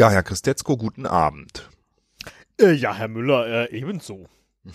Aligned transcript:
Ja, 0.00 0.08
Herr 0.08 0.22
Christetzko, 0.22 0.78
guten 0.78 1.04
Abend. 1.04 1.69
Äh, 2.60 2.72
ja, 2.72 2.94
Herr 2.94 3.08
Müller, 3.08 3.46
äh, 3.70 3.76
ebenso. 3.78 4.28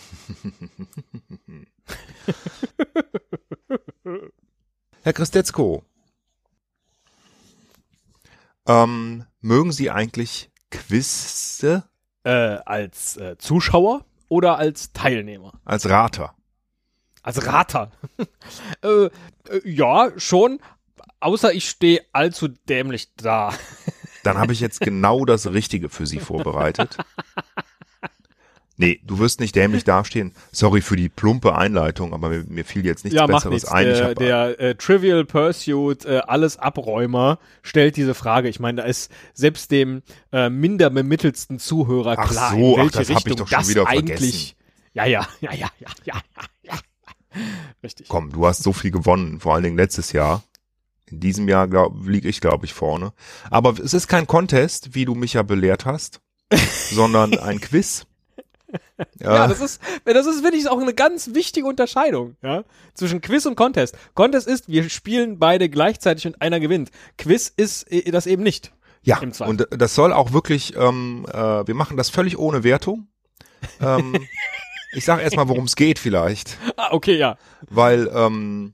Herr 5.04 5.14
Christetzko, 5.14 5.84
ähm, 8.68 9.26
mögen 9.42 9.72
Sie 9.72 9.92
eigentlich 9.92 10.50
Quizze 10.72 11.84
Äh, 12.24 12.58
als 12.66 13.18
äh, 13.18 13.38
Zuschauer 13.38 14.04
oder 14.30 14.58
als 14.58 14.92
Teilnehmer? 14.94 15.54
als 15.64 15.88
Rater? 15.88 16.36
Als 17.22 17.46
Rater? 17.46 17.92
äh, 18.82 19.06
äh, 19.06 19.12
ja, 19.64 20.12
schon. 20.18 20.60
Außer 21.20 21.54
ich 21.54 21.70
stehe 21.70 22.02
allzu 22.14 22.48
dämlich 22.48 23.14
da. 23.16 23.54
Dann 24.24 24.40
habe 24.40 24.54
ich 24.54 24.60
jetzt 24.60 24.80
genau 24.82 25.26
das 25.26 25.46
Richtige 25.54 25.90
für 25.90 26.08
Sie 26.08 26.20
vorbereitet. 26.20 26.98
Nee, 28.78 29.00
du 29.06 29.20
wirst 29.20 29.40
nicht 29.40 29.56
dämlich 29.56 29.84
dastehen. 29.86 30.34
Sorry 30.52 30.82
für 30.82 30.96
die 30.96 31.10
plumpe 31.10 31.56
Einleitung, 31.56 32.14
aber 32.14 32.30
mir, 32.30 32.44
mir 32.48 32.66
fiel 32.66 32.86
jetzt 32.86 33.04
nichts 33.06 33.18
ja, 33.18 33.26
Besseres 33.26 33.64
nichts. 33.64 33.70
ein. 33.70 33.86
Der, 33.86 34.16
der 34.16 34.60
äh, 34.60 34.76
Trivial 34.76 35.26
Pursuit, 35.26 36.06
äh, 36.06 36.22
alles 36.26 36.58
Abräumer, 36.58 37.40
stellt 37.62 37.96
diese 37.96 38.14
Frage. 38.14 38.50
Ich 38.50 38.60
meine, 38.60 38.82
da 38.82 38.88
ist 38.88 39.12
selbst 39.34 39.72
dem 39.72 40.02
äh, 40.32 40.50
minder 40.50 40.90
bemittelsten 40.90 41.60
Zuhörer 41.60 42.16
Ach 42.18 42.30
klar, 42.30 42.52
so, 42.52 42.58
in 42.58 42.74
ach, 42.74 42.78
welche 42.78 42.98
das 43.00 43.10
hab 43.10 43.18
ich 43.20 43.26
Richtung 43.26 43.38
doch 43.38 43.48
schon 43.48 43.60
das 43.60 43.70
wieder 43.70 43.88
eigentlich. 43.88 44.56
Ja, 44.94 45.06
ja, 45.06 45.28
ja, 45.42 45.54
ja, 45.54 45.70
ja, 45.80 45.90
ja, 46.06 46.22
ja, 46.36 46.44
ja. 46.64 46.74
Richtig. 47.84 48.08
Komm, 48.08 48.32
du 48.32 48.46
hast 48.48 48.64
so 48.64 48.74
viel 48.74 48.92
gewonnen, 48.92 49.40
vor 49.40 49.54
allen 49.54 49.64
Dingen 49.64 49.78
letztes 49.78 50.12
Jahr. 50.12 50.44
In 51.08 51.20
diesem 51.20 51.48
Jahr 51.48 51.68
glaub, 51.68 52.08
lieg 52.08 52.26
ich, 52.26 52.42
glaube 52.42 52.66
ich, 52.66 52.74
vorne. 52.74 53.14
Aber 53.52 53.78
es 53.78 53.94
ist 53.94 54.08
kein 54.08 54.26
Contest, 54.26 54.96
wie 54.96 55.06
du 55.06 55.14
mich 55.14 55.34
ja 55.34 55.44
belehrt 55.44 55.86
hast, 55.86 56.22
sondern 56.92 57.38
ein 57.38 57.62
Quiz. 57.62 58.08
Ja, 59.20 59.48
das 59.48 59.62
ist, 59.62 59.82
das 60.06 60.26
ist, 60.26 60.42
finde 60.42 60.58
ich, 60.58 60.68
auch 60.70 60.80
eine 60.80 60.94
ganz 60.94 61.34
wichtige 61.34 61.68
Unterscheidung, 61.68 62.36
ja, 62.42 62.64
zwischen 62.94 63.22
Quiz 63.22 63.46
und 63.46 63.56
Contest. 63.56 63.98
Contest 64.14 64.48
ist, 64.48 64.68
wir 64.68 64.90
spielen 64.90 65.40
beide 65.40 65.70
gleichzeitig 65.70 66.28
und 66.28 66.42
einer 66.42 66.60
gewinnt. 66.60 66.92
Quiz 67.18 67.52
ist 67.56 67.92
äh, 67.92 68.10
das 68.12 68.28
eben 68.28 68.44
nicht. 68.44 68.74
Ja, 69.04 69.20
und 69.20 69.68
das 69.70 69.94
soll 69.96 70.12
auch 70.14 70.34
wirklich, 70.34 70.76
ähm, 70.76 71.26
äh, 71.32 71.36
wir 71.68 71.76
machen 71.76 71.96
das 71.96 72.10
völlig 72.10 72.40
ohne 72.40 72.64
Wertung. 72.64 73.08
Ähm, 73.80 74.16
ich 74.94 75.06
sage 75.06 75.22
erstmal, 75.22 75.48
worum 75.48 75.66
es 75.66 75.76
geht 75.76 76.00
vielleicht, 76.00 76.58
Ah, 76.76 76.90
okay, 76.92 77.18
ja. 77.18 77.38
weil, 77.70 78.10
ähm, 78.14 78.74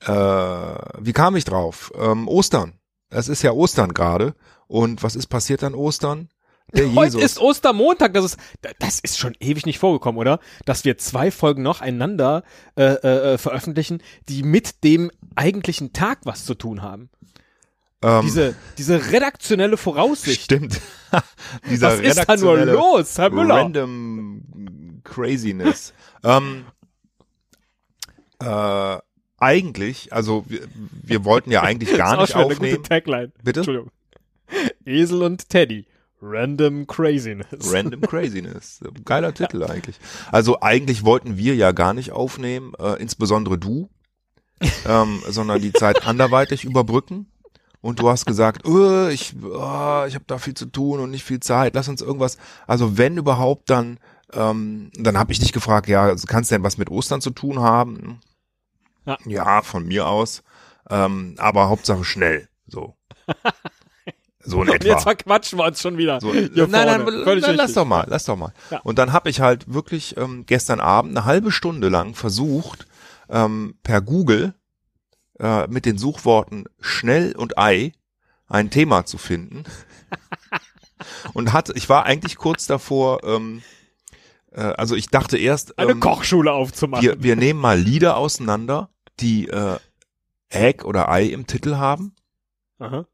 äh, 0.00 0.12
wie 0.12 1.12
kam 1.12 1.34
ich 1.34 1.44
drauf? 1.44 1.92
Ähm, 1.98 2.28
Ostern. 2.28 2.74
Es 3.10 3.28
ist 3.28 3.42
ja 3.42 3.52
Ostern 3.52 3.92
gerade. 3.94 4.34
Und 4.68 5.02
was 5.02 5.16
ist 5.16 5.26
passiert 5.28 5.64
an 5.64 5.74
Ostern? 5.74 6.28
Der 6.74 6.92
Heute 6.94 7.16
Jesus. 7.16 7.22
ist 7.32 7.38
Ostermontag, 7.40 8.12
das 8.12 8.24
ist, 8.26 8.36
das 8.78 8.98
ist 9.00 9.18
schon 9.18 9.34
ewig 9.40 9.64
nicht 9.64 9.78
vorgekommen, 9.78 10.18
oder? 10.20 10.38
Dass 10.66 10.84
wir 10.84 10.98
zwei 10.98 11.30
Folgen 11.30 11.62
noch 11.62 11.80
einander 11.80 12.42
äh, 12.76 12.82
äh, 12.84 13.38
veröffentlichen, 13.38 14.02
die 14.28 14.42
mit 14.42 14.84
dem 14.84 15.10
eigentlichen 15.34 15.92
Tag 15.94 16.18
was 16.24 16.44
zu 16.44 16.54
tun 16.54 16.82
haben. 16.82 17.08
ähm, 18.02 18.20
Diese, 18.22 18.54
diese 18.76 19.12
redaktionelle 19.12 19.78
Voraussicht. 19.78 20.42
Stimmt. 20.42 20.78
Dieser 21.70 21.92
Was 21.98 22.00
ist 22.00 22.28
da 22.28 22.36
nur 22.36 22.56
los, 22.66 23.16
Herr 23.16 23.30
Müller? 23.30 23.54
Random 23.54 25.00
Craziness. 25.04 25.94
ähm, 26.22 26.66
äh, 28.40 28.98
eigentlich, 29.40 30.12
also 30.12 30.44
wir, 30.48 30.60
wir 31.02 31.24
wollten 31.24 31.50
ja 31.50 31.62
eigentlich 31.62 31.96
gar 31.96 32.20
nicht 32.20 32.32
schon 32.32 32.42
eine 32.42 32.52
aufnehmen. 32.54 32.76
gute 32.76 32.88
Tagline. 32.88 33.32
Bitte? 33.42 33.60
Entschuldigung. 33.60 33.90
Esel 34.84 35.22
und 35.22 35.48
Teddy. 35.48 35.86
Random 36.20 36.86
Craziness. 36.86 37.72
Random 37.72 38.00
Craziness. 38.08 38.80
Geiler 39.04 39.34
Titel 39.34 39.64
eigentlich. 39.64 39.96
Also 40.32 40.60
eigentlich 40.60 41.04
wollten 41.04 41.36
wir 41.36 41.54
ja 41.54 41.72
gar 41.72 41.94
nicht 41.94 42.12
aufnehmen, 42.12 42.72
äh, 42.78 43.00
insbesondere 43.00 43.58
du, 43.58 43.88
ähm, 44.86 45.22
sondern 45.28 45.60
die 45.60 45.72
Zeit 45.72 46.06
anderweitig 46.06 46.64
überbrücken. 46.64 47.30
Und 47.80 48.00
du 48.00 48.08
hast 48.08 48.26
gesagt, 48.26 48.66
äh, 48.66 49.12
ich, 49.12 49.34
äh, 49.34 50.08
ich 50.08 50.14
habe 50.14 50.24
da 50.26 50.38
viel 50.38 50.54
zu 50.54 50.66
tun 50.66 50.98
und 50.98 51.10
nicht 51.12 51.22
viel 51.22 51.38
Zeit. 51.38 51.74
Lass 51.74 51.88
uns 51.88 52.02
irgendwas. 52.02 52.36
Also 52.66 52.98
wenn 52.98 53.16
überhaupt, 53.16 53.70
dann, 53.70 54.00
ähm, 54.32 54.90
dann 54.94 55.16
habe 55.16 55.30
ich 55.30 55.38
dich 55.38 55.52
gefragt, 55.52 55.88
ja, 55.88 56.02
also 56.02 56.26
kannst 56.26 56.50
du 56.50 56.56
denn 56.56 56.64
was 56.64 56.76
mit 56.76 56.90
Ostern 56.90 57.20
zu 57.20 57.30
tun 57.30 57.60
haben? 57.60 58.20
Ja. 59.06 59.16
ja 59.26 59.62
von 59.62 59.86
mir 59.86 60.08
aus. 60.08 60.42
Ähm, 60.90 61.36
aber 61.38 61.68
Hauptsache 61.68 62.04
schnell. 62.04 62.48
So. 62.66 62.96
So 64.48 64.62
in 64.62 64.68
Und 64.68 64.74
etwa. 64.76 64.88
jetzt 64.88 65.02
verquatschen 65.02 65.58
wir 65.58 65.66
uns 65.66 65.80
schon 65.80 65.98
wieder. 65.98 66.20
So, 66.20 66.32
nein, 66.32 66.50
nein, 66.54 66.70
vorne. 66.70 67.16
nein, 67.16 67.24
Völlig 67.24 67.46
lass 67.56 67.74
doch 67.74 67.84
mal, 67.84 68.06
lass 68.08 68.24
doch 68.24 68.36
mal. 68.36 68.52
Ja. 68.70 68.80
Und 68.80 68.98
dann 68.98 69.12
habe 69.12 69.30
ich 69.30 69.40
halt 69.40 69.72
wirklich 69.72 70.16
ähm, 70.16 70.44
gestern 70.46 70.80
Abend 70.80 71.16
eine 71.16 71.24
halbe 71.26 71.52
Stunde 71.52 71.88
lang 71.88 72.14
versucht, 72.14 72.86
ähm, 73.28 73.74
per 73.82 74.00
Google 74.00 74.54
äh, 75.38 75.66
mit 75.68 75.84
den 75.84 75.98
Suchworten 75.98 76.64
schnell 76.80 77.34
und 77.36 77.58
Ei 77.58 77.92
ein 78.48 78.70
Thema 78.70 79.04
zu 79.04 79.18
finden. 79.18 79.64
und 81.34 81.52
hatte, 81.52 81.72
ich 81.76 81.88
war 81.88 82.06
eigentlich 82.06 82.36
kurz 82.36 82.66
davor, 82.66 83.22
ähm, 83.24 83.62
äh, 84.52 84.60
also 84.62 84.96
ich 84.96 85.08
dachte 85.08 85.36
erst, 85.36 85.78
Eine 85.78 85.92
ähm, 85.92 86.00
Kochschule 86.00 86.52
aufzumachen. 86.52 87.04
wir, 87.04 87.22
wir 87.22 87.36
nehmen 87.36 87.60
mal 87.60 87.78
Lieder 87.78 88.16
auseinander, 88.16 88.88
die 89.20 89.48
äh, 89.48 89.76
Egg 90.48 90.84
oder 90.84 91.10
Ei 91.10 91.24
im 91.26 91.46
Titel 91.46 91.76
haben. 91.76 92.14
Aha. 92.78 93.06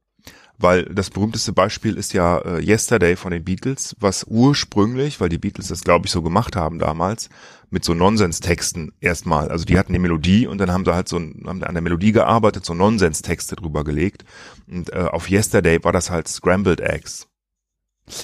Weil 0.65 0.85
das 0.85 1.11
berühmteste 1.11 1.53
Beispiel 1.53 1.99
ist 1.99 2.15
ja 2.15 2.39
äh, 2.39 2.59
Yesterday 2.59 3.17
von 3.17 3.33
den 3.33 3.45
Beatles, 3.45 3.95
was 4.01 4.25
ursprünglich, 4.27 5.21
weil 5.21 5.29
die 5.29 5.37
Beatles 5.37 5.69
das 5.69 5.85
glaube 5.85 6.07
ich 6.07 6.11
so 6.11 6.23
gemacht 6.23 6.57
haben 6.57 6.79
damals, 6.79 7.29
mit 7.69 7.85
so 7.85 7.93
Nonsens-Texten 7.93 8.95
erstmal. 8.99 9.51
Also 9.51 9.67
die 9.67 9.79
hatten 9.79 9.93
die 9.93 9.99
Melodie 9.99 10.47
und 10.47 10.57
dann 10.57 10.73
haben 10.73 10.87
sie 10.87 10.95
halt 10.95 11.07
so 11.07 11.19
haben 11.19 11.63
an 11.63 11.75
der 11.75 11.83
Melodie 11.83 12.13
gearbeitet, 12.13 12.65
so 12.65 12.73
Nonsens-Texte 12.73 13.57
drüber 13.57 13.85
gelegt. 13.85 14.25
Und 14.67 14.91
äh, 14.91 15.01
auf 15.01 15.29
Yesterday 15.31 15.85
war 15.85 15.93
das 15.93 16.09
halt 16.09 16.29
Scrambled 16.29 16.81
Eggs. 16.81 17.29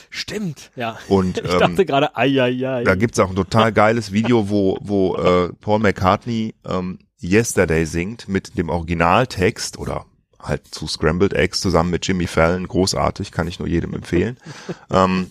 Stimmt, 0.09 0.71
ja. 0.77 0.99
Und 1.09 1.37
Ich 1.45 1.53
ähm, 1.53 1.59
dachte 1.59 1.84
gerade, 1.84 2.17
ai, 2.17 2.41
ai, 2.41 2.67
ai. 2.67 2.84
da 2.84 2.95
gibt's 2.95 3.19
auch 3.19 3.28
ein 3.28 3.37
total 3.37 3.71
geiles 3.71 4.12
Video, 4.12 4.49
wo, 4.49 4.78
wo 4.81 5.15
äh, 5.17 5.53
Paul 5.61 5.81
McCartney 5.81 6.55
ähm, 6.67 7.01
Yesterday 7.22 7.84
singt 7.84 8.31
mit 8.31 8.57
dem 8.57 8.71
Originaltext 8.71 9.78
oder 9.78 10.07
halt 10.43 10.75
zu 10.75 10.87
Scrambled 10.87 11.33
Eggs 11.34 11.61
zusammen 11.61 11.91
mit 11.91 12.06
Jimmy 12.06 12.27
Fallon. 12.27 12.67
Großartig, 12.69 13.33
kann 13.33 13.49
ich 13.49 13.59
nur 13.59 13.69
jedem 13.69 13.95
empfehlen. 13.95 14.39
ähm, 14.91 15.31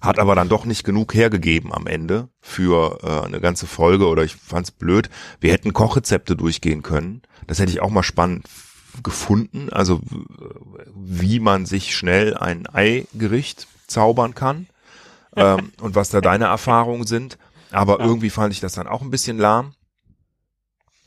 hat 0.00 0.18
aber 0.18 0.34
dann 0.34 0.48
doch 0.48 0.64
nicht 0.64 0.82
genug 0.84 1.14
hergegeben 1.14 1.72
am 1.72 1.86
Ende 1.86 2.28
für 2.40 2.98
äh, 3.02 3.24
eine 3.26 3.40
ganze 3.40 3.66
Folge 3.66 4.08
oder 4.08 4.24
ich 4.24 4.34
fand's 4.34 4.70
blöd. 4.72 5.10
Wir 5.40 5.52
hätten 5.52 5.72
Kochrezepte 5.72 6.34
durchgehen 6.36 6.82
können. 6.82 7.22
Das 7.46 7.58
hätte 7.60 7.70
ich 7.70 7.80
auch 7.80 7.90
mal 7.90 8.02
spannend 8.02 8.48
gefunden. 9.02 9.70
Also 9.70 10.00
wie 10.94 11.38
man 11.40 11.66
sich 11.66 11.94
schnell 11.96 12.36
ein 12.36 12.66
Eigericht 12.66 13.66
zaubern 13.86 14.34
kann 14.34 14.66
ähm, 15.36 15.72
und 15.80 15.94
was 15.94 16.10
da 16.10 16.20
deine 16.20 16.46
Erfahrungen 16.46 17.06
sind. 17.06 17.38
Aber 17.70 18.00
Ja. 18.00 18.06
irgendwie 18.06 18.30
fand 18.30 18.52
ich 18.52 18.60
das 18.60 18.72
dann 18.74 18.86
auch 18.88 19.02
ein 19.02 19.10
bisschen 19.10 19.38
lahm. 19.38 19.74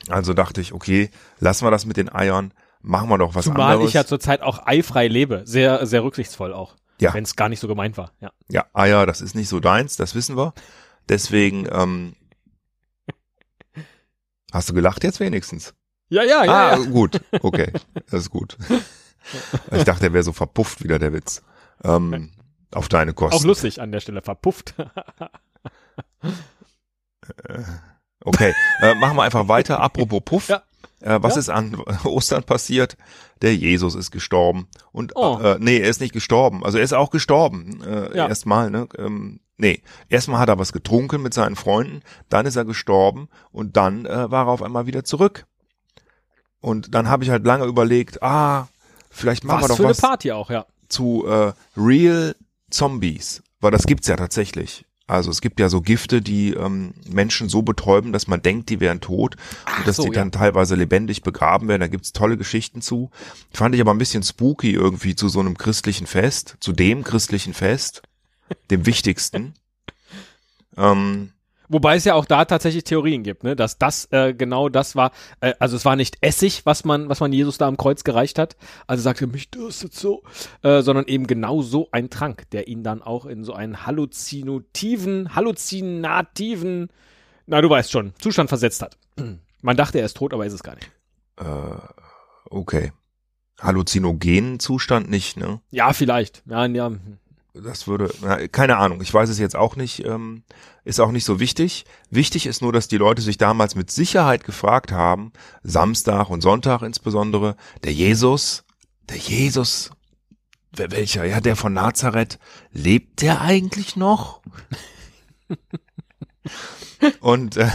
Also 0.08 0.32
dachte 0.34 0.60
ich, 0.60 0.72
okay, 0.72 1.10
lassen 1.38 1.66
wir 1.66 1.70
das 1.70 1.84
mit 1.86 1.96
den 1.96 2.12
Eiern, 2.12 2.52
machen 2.86 3.08
wir 3.08 3.18
doch 3.18 3.34
was 3.34 3.44
Zumal 3.44 3.72
anderes. 3.72 3.88
ich 3.88 3.94
ja 3.94 4.06
zurzeit 4.06 4.42
auch 4.42 4.66
eifrei 4.66 5.08
lebe. 5.08 5.42
Sehr, 5.44 5.86
sehr 5.86 6.02
rücksichtsvoll 6.04 6.52
auch. 6.52 6.76
Ja. 7.00 7.12
Wenn 7.12 7.24
es 7.24 7.36
gar 7.36 7.48
nicht 7.48 7.60
so 7.60 7.68
gemeint 7.68 7.98
war. 7.98 8.12
Ja. 8.20 8.32
Ja, 8.48 8.66
Eier, 8.72 9.04
das 9.04 9.20
ist 9.20 9.34
nicht 9.34 9.48
so 9.48 9.60
deins, 9.60 9.96
das 9.96 10.14
wissen 10.14 10.36
wir. 10.36 10.54
Deswegen, 11.08 11.68
ähm, 11.70 12.14
hast 14.52 14.70
du 14.70 14.74
gelacht 14.74 15.04
jetzt 15.04 15.20
wenigstens? 15.20 15.74
Ja, 16.08 16.22
ja, 16.22 16.44
ja. 16.44 16.52
ah, 16.52 16.78
ja. 16.78 16.84
gut, 16.84 17.20
okay, 17.40 17.72
das 18.10 18.22
ist 18.22 18.30
gut. 18.30 18.56
Ich 19.72 19.84
dachte, 19.84 20.02
der 20.02 20.12
wäre 20.12 20.22
so 20.22 20.32
verpufft 20.32 20.82
wieder, 20.84 20.98
der 20.98 21.12
Witz. 21.12 21.42
Ähm, 21.82 22.30
auf 22.72 22.88
deine 22.88 23.12
Kosten. 23.12 23.36
Auch 23.36 23.44
lustig 23.44 23.80
an 23.80 23.92
der 23.92 24.00
Stelle. 24.00 24.22
Verpufft. 24.22 24.74
Okay, 28.26 28.52
äh, 28.80 28.94
machen 28.96 29.16
wir 29.16 29.22
einfach 29.22 29.46
weiter. 29.46 29.80
Apropos 29.80 30.20
Puff. 30.24 30.48
Ja. 30.48 30.62
Äh, 31.06 31.22
was 31.22 31.34
Ja. 31.34 31.40
ist 31.40 31.48
an 31.48 31.76
Ostern 32.04 32.42
passiert? 32.42 32.96
Der 33.42 33.54
Jesus 33.54 33.94
ist 33.94 34.10
gestorben. 34.10 34.66
Und 34.92 35.12
Oh. 35.14 35.38
äh, 35.40 35.56
nee, 35.60 35.78
er 35.78 35.88
ist 35.88 36.00
nicht 36.00 36.12
gestorben. 36.12 36.64
Also 36.64 36.78
er 36.78 36.84
ist 36.84 36.92
auch 36.94 37.10
gestorben. 37.10 37.82
Äh, 37.82 38.16
Ja. 38.16 38.28
Erstmal, 38.28 38.70
ne? 38.70 38.88
Ähm, 38.98 39.40
Nee, 39.58 39.80
erstmal 40.10 40.38
hat 40.38 40.50
er 40.50 40.58
was 40.58 40.74
getrunken 40.74 41.22
mit 41.22 41.32
seinen 41.32 41.56
Freunden, 41.56 42.02
dann 42.28 42.44
ist 42.44 42.56
er 42.56 42.66
gestorben 42.66 43.30
und 43.52 43.78
dann 43.78 44.04
äh, 44.04 44.30
war 44.30 44.44
er 44.48 44.50
auf 44.52 44.62
einmal 44.62 44.84
wieder 44.86 45.02
zurück. 45.02 45.46
Und 46.60 46.94
dann 46.94 47.08
habe 47.08 47.24
ich 47.24 47.30
halt 47.30 47.46
lange 47.46 47.64
überlegt, 47.64 48.22
ah, 48.22 48.68
vielleicht 49.08 49.44
machen 49.44 49.62
Was 49.62 49.64
wir 49.64 49.68
doch 49.68 49.76
für 49.76 49.84
was 49.84 50.02
eine 50.04 50.08
Party 50.10 50.32
auch, 50.32 50.50
ja. 50.50 50.66
zu 50.90 51.24
äh, 51.26 51.52
Real 51.74 52.36
Zombies, 52.70 53.42
weil 53.60 53.70
das 53.70 53.86
gibt's 53.86 54.08
ja 54.08 54.16
tatsächlich. 54.16 54.84
Also 55.06 55.30
es 55.30 55.40
gibt 55.40 55.60
ja 55.60 55.68
so 55.68 55.80
Gifte, 55.82 56.20
die 56.20 56.52
ähm, 56.54 56.94
Menschen 57.08 57.48
so 57.48 57.62
betäuben, 57.62 58.12
dass 58.12 58.26
man 58.26 58.42
denkt, 58.42 58.70
die 58.70 58.80
wären 58.80 59.00
tot 59.00 59.36
und 59.78 59.86
dass 59.86 59.96
so, 59.96 60.04
die 60.04 60.10
dann 60.10 60.32
teilweise 60.32 60.74
lebendig 60.74 61.22
begraben 61.22 61.68
werden. 61.68 61.80
Da 61.80 61.86
gibt's 61.86 62.12
tolle 62.12 62.36
Geschichten 62.36 62.82
zu. 62.82 63.10
Fand 63.52 63.74
ich 63.74 63.80
aber 63.80 63.92
ein 63.94 63.98
bisschen 63.98 64.24
spooky 64.24 64.72
irgendwie 64.72 65.14
zu 65.14 65.28
so 65.28 65.38
einem 65.38 65.56
christlichen 65.56 66.08
Fest, 66.08 66.56
zu 66.58 66.72
dem 66.72 67.04
christlichen 67.04 67.54
Fest, 67.54 68.02
dem 68.70 68.84
wichtigsten. 68.84 69.54
ähm, 70.76 71.30
Wobei 71.68 71.96
es 71.96 72.04
ja 72.04 72.14
auch 72.14 72.24
da 72.24 72.44
tatsächlich 72.44 72.84
Theorien 72.84 73.22
gibt, 73.22 73.44
ne, 73.44 73.56
dass 73.56 73.78
das 73.78 74.06
äh, 74.12 74.34
genau 74.34 74.68
das 74.68 74.96
war. 74.96 75.12
Äh, 75.40 75.54
also 75.58 75.76
es 75.76 75.84
war 75.84 75.96
nicht 75.96 76.18
Essig, 76.20 76.64
was 76.64 76.84
man, 76.84 77.08
was 77.08 77.20
man 77.20 77.32
Jesus 77.32 77.58
da 77.58 77.66
am 77.66 77.76
Kreuz 77.76 78.04
gereicht 78.04 78.38
hat. 78.38 78.56
Also 78.86 79.02
sagte 79.02 79.26
mich 79.26 79.50
dürstet 79.50 79.94
so, 79.94 80.22
äh, 80.62 80.82
sondern 80.82 81.06
eben 81.06 81.26
genau 81.26 81.62
so 81.62 81.88
ein 81.92 82.10
Trank, 82.10 82.48
der 82.50 82.68
ihn 82.68 82.82
dann 82.82 83.02
auch 83.02 83.26
in 83.26 83.44
so 83.44 83.52
einen 83.52 83.86
halluzinativen, 83.86 85.34
halluzinativen, 85.34 86.88
na 87.46 87.60
du 87.60 87.70
weißt 87.70 87.90
schon, 87.90 88.12
Zustand 88.18 88.48
versetzt 88.48 88.82
hat. 88.82 88.96
Man 89.62 89.76
dachte, 89.76 89.98
er 89.98 90.06
ist 90.06 90.16
tot, 90.16 90.32
aber 90.34 90.46
ist 90.46 90.52
es 90.52 90.62
gar 90.62 90.74
nicht. 90.76 90.90
äh, 91.38 91.44
okay. 92.50 92.92
Halluzinogenen 93.60 94.60
Zustand 94.60 95.08
nicht, 95.10 95.38
ne? 95.38 95.60
Ja, 95.70 95.92
vielleicht. 95.94 96.42
Ja, 96.46 96.66
ja. 96.66 96.92
Das 97.62 97.86
würde, 97.86 98.12
na, 98.20 98.48
keine 98.48 98.76
Ahnung, 98.76 99.00
ich 99.00 99.12
weiß 99.12 99.30
es 99.30 99.38
jetzt 99.38 99.56
auch 99.56 99.76
nicht, 99.76 100.04
ähm, 100.04 100.42
ist 100.84 101.00
auch 101.00 101.10
nicht 101.10 101.24
so 101.24 101.40
wichtig. 101.40 101.84
Wichtig 102.10 102.46
ist 102.46 102.60
nur, 102.60 102.72
dass 102.72 102.88
die 102.88 102.98
Leute 102.98 103.22
sich 103.22 103.38
damals 103.38 103.74
mit 103.74 103.90
Sicherheit 103.90 104.44
gefragt 104.44 104.92
haben, 104.92 105.32
Samstag 105.62 106.28
und 106.28 106.42
Sonntag 106.42 106.82
insbesondere, 106.82 107.56
der 107.82 107.92
Jesus, 107.92 108.64
der 109.08 109.16
Jesus, 109.16 109.90
welcher, 110.72 111.24
ja, 111.24 111.40
der 111.40 111.56
von 111.56 111.72
Nazareth, 111.72 112.38
lebt 112.72 113.22
der 113.22 113.40
eigentlich 113.40 113.96
noch? 113.96 114.42
und, 117.20 117.56
äh, 117.56 117.70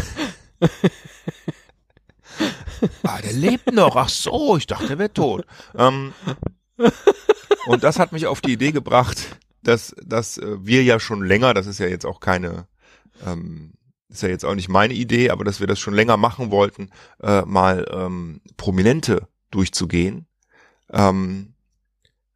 ah, 3.03 3.21
der 3.21 3.33
lebt 3.33 3.73
noch, 3.73 3.95
ach 3.95 4.09
so, 4.09 4.57
ich 4.57 4.67
dachte, 4.67 4.89
er 4.89 4.99
wäre 4.99 5.13
tot. 5.13 5.45
Ähm, 5.75 6.13
und 7.65 7.83
das 7.83 7.97
hat 7.97 8.11
mich 8.11 8.27
auf 8.27 8.41
die 8.41 8.53
Idee 8.53 8.71
gebracht, 8.71 9.37
dass, 9.63 9.95
dass 10.03 10.37
äh, 10.37 10.65
wir 10.65 10.83
ja 10.83 10.99
schon 10.99 11.23
länger, 11.23 11.53
das 11.53 11.67
ist 11.67 11.79
ja 11.79 11.87
jetzt 11.87 12.05
auch 12.05 12.19
keine, 12.19 12.67
ähm, 13.25 13.73
ist 14.09 14.23
ja 14.23 14.29
jetzt 14.29 14.45
auch 14.45 14.55
nicht 14.55 14.69
meine 14.69 14.93
Idee, 14.93 15.29
aber 15.29 15.43
dass 15.43 15.59
wir 15.59 15.67
das 15.67 15.79
schon 15.79 15.93
länger 15.93 16.17
machen 16.17 16.51
wollten, 16.51 16.89
äh, 17.21 17.43
mal 17.43 17.87
ähm, 17.91 18.41
Prominente 18.57 19.27
durchzugehen, 19.51 20.27
ähm, 20.91 21.53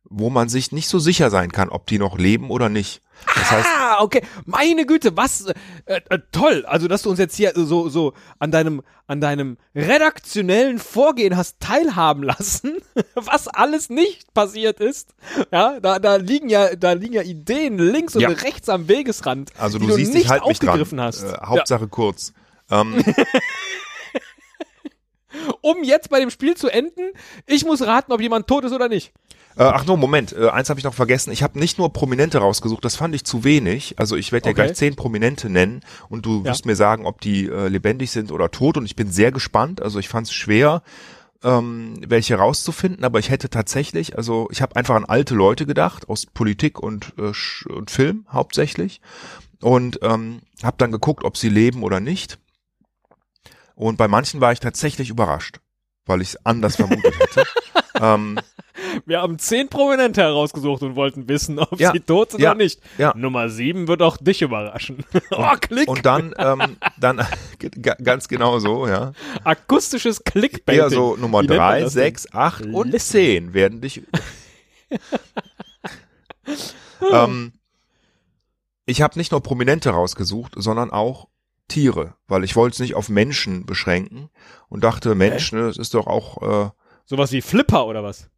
wo 0.03 0.29
man 0.29 0.49
sich 0.49 0.71
nicht 0.71 0.87
so 0.87 0.99
sicher 0.99 1.29
sein 1.29 1.51
kann, 1.51 1.69
ob 1.69 1.87
die 1.87 1.99
noch 1.99 2.17
leben 2.17 2.49
oder 2.49 2.69
nicht. 2.69 3.01
Das 3.33 3.51
heißt, 3.51 3.69
okay. 4.01 4.21
Meine 4.45 4.85
Güte, 4.85 5.15
was 5.17 5.47
äh, 5.85 6.01
äh, 6.09 6.19
toll. 6.31 6.65
Also, 6.67 6.87
dass 6.87 7.03
du 7.03 7.09
uns 7.09 7.19
jetzt 7.19 7.35
hier 7.35 7.53
so 7.55 7.89
so 7.89 8.13
an 8.39 8.51
deinem 8.51 8.81
an 9.07 9.21
deinem 9.21 9.57
redaktionellen 9.75 10.79
Vorgehen 10.79 11.37
hast 11.37 11.59
teilhaben 11.59 12.23
lassen, 12.23 12.77
was 13.15 13.47
alles 13.47 13.89
nicht 13.89 14.33
passiert 14.33 14.79
ist. 14.79 15.13
Ja, 15.51 15.79
da 15.79 15.99
da 15.99 16.15
liegen 16.15 16.49
ja 16.49 16.75
da 16.75 16.93
liegen 16.93 17.13
ja 17.13 17.21
Ideen 17.21 17.77
links 17.77 18.15
und 18.15 18.21
Ja. 18.21 18.29
rechts 18.29 18.69
am 18.69 18.87
Wegesrand, 18.87 19.51
also 19.57 19.77
die 19.79 19.87
du, 19.87 19.93
siehst, 19.93 20.09
ich 20.09 20.15
nicht 20.15 20.29
halt 20.29 20.41
aufgegriffen 20.41 20.99
hast. 21.01 21.23
Äh, 21.23 21.37
Hauptsache 21.45 21.87
kurz. 21.87 22.33
Ähm, 22.71 23.03
Um 25.61 25.83
jetzt 25.83 26.09
bei 26.09 26.19
dem 26.19 26.29
Spiel 26.29 26.55
zu 26.55 26.69
enden, 26.69 27.11
ich 27.45 27.65
muss 27.65 27.81
raten, 27.85 28.11
ob 28.11 28.21
jemand 28.21 28.47
tot 28.47 28.63
ist 28.63 28.71
oder 28.71 28.87
nicht. 28.87 29.11
Äh, 29.57 29.63
ach 29.63 29.85
no, 29.85 29.95
Moment, 29.95 30.33
äh, 30.33 30.49
eins 30.49 30.69
habe 30.69 30.79
ich 30.79 30.83
noch 30.83 30.93
vergessen. 30.93 31.31
Ich 31.31 31.41
habe 31.41 31.57
nicht 31.59 31.77
nur 31.77 31.93
Prominente 31.93 32.39
rausgesucht, 32.39 32.83
das 32.83 32.95
fand 32.97 33.15
ich 33.15 33.23
zu 33.23 33.43
wenig. 33.45 33.97
Also 33.97 34.15
ich 34.17 34.31
werde 34.31 34.47
ja 34.47 34.51
Okay. 34.51 34.63
gleich 34.65 34.75
zehn 34.75 34.95
Prominente 34.95 35.49
nennen 35.49 35.81
und 36.09 36.25
du 36.25 36.39
Ja. 36.39 36.51
wirst 36.51 36.65
mir 36.65 36.75
sagen, 36.75 37.05
ob 37.05 37.21
die 37.21 37.47
äh, 37.47 37.67
lebendig 37.69 38.11
sind 38.11 38.31
oder 38.31 38.51
tot. 38.51 38.77
Und 38.77 38.85
ich 38.85 38.95
bin 38.97 39.09
sehr 39.11 39.31
gespannt. 39.31 39.81
Also 39.81 39.99
ich 39.99 40.09
fand 40.09 40.27
es 40.27 40.33
schwer, 40.33 40.81
ähm, 41.43 42.01
welche 42.05 42.35
rauszufinden, 42.35 43.03
aber 43.05 43.19
ich 43.19 43.29
hätte 43.29 43.49
tatsächlich, 43.49 44.17
also 44.17 44.47
ich 44.51 44.61
habe 44.61 44.75
einfach 44.75 44.95
an 44.95 45.05
alte 45.05 45.35
Leute 45.35 45.65
gedacht, 45.65 46.09
aus 46.09 46.25
Politik 46.25 46.79
und, 46.79 47.13
äh, 47.17 47.31
und 47.71 47.91
Film 47.91 48.25
hauptsächlich. 48.31 48.99
Und 49.61 49.99
ähm, 50.01 50.41
habe 50.63 50.75
dann 50.79 50.91
geguckt, 50.91 51.23
ob 51.23 51.37
sie 51.37 51.49
leben 51.49 51.81
oder 51.83 51.99
nicht. 52.01 52.39
Und 53.75 53.97
bei 53.97 54.07
manchen 54.07 54.41
war 54.41 54.51
ich 54.51 54.59
tatsächlich 54.59 55.09
überrascht, 55.09 55.59
weil 56.05 56.21
ich 56.21 56.29
es 56.29 56.45
anders 56.45 56.75
vermutet 56.75 57.13
hätte. 57.19 57.43
ähm, 58.01 58.37
Wir 59.05 59.21
haben 59.21 59.39
zehn 59.39 59.69
Prominente 59.69 60.21
herausgesucht 60.21 60.83
und 60.83 60.95
wollten 60.95 61.27
wissen, 61.27 61.59
ob 61.59 61.79
Ja, 61.79 61.91
sie 61.91 61.99
tot 61.99 62.31
sind 62.31 62.41
ja, 62.41 62.51
oder 62.51 62.63
nicht. 62.63 62.79
ja. 62.97 63.13
Nummer 63.15 63.49
sieben 63.49 63.87
wird 63.87 64.01
auch 64.01 64.17
dich 64.17 64.41
überraschen. 64.41 65.03
oh, 65.31 65.47
Klick. 65.59 65.89
Und 65.89 66.05
dann, 66.05 66.33
ähm, 66.37 66.77
dann 66.99 67.25
ganz 68.03 68.27
genau 68.27 68.59
so, 68.59 68.87
ja. 68.87 69.13
Akustisches 69.43 70.23
Clickbaiting. 70.23 70.81
Eher 70.81 70.89
so 70.89 71.15
Nummer 71.15 71.41
Wie 71.41 71.47
drei, 71.47 71.87
sechs, 71.87 72.31
acht 72.33 72.65
und 72.65 72.91
Listen. 72.91 73.11
zehn 73.11 73.53
werden 73.53 73.81
dich. 73.81 74.01
ähm, 77.11 77.53
ich 78.85 79.01
habe 79.01 79.17
nicht 79.17 79.31
nur 79.31 79.41
Prominente 79.41 79.89
rausgesucht, 79.89 80.53
sondern 80.55 80.91
auch 80.91 81.27
Tiere, 81.67 82.13
weil 82.27 82.43
ich 82.43 82.55
wollte 82.55 82.75
es 82.75 82.79
nicht 82.79 82.95
auf 82.95 83.09
Menschen 83.09 83.65
beschränken 83.65 84.29
und 84.69 84.83
dachte, 84.83 85.15
Mensch, 85.15 85.51
ne, 85.51 85.67
das 85.67 85.77
ist 85.77 85.93
doch 85.95 86.07
auch 86.07 86.67
äh, 86.67 86.69
Sowas 87.05 87.31
wie 87.31 87.41
Flipper 87.41 87.85
oder 87.85 88.03
was? 88.03 88.29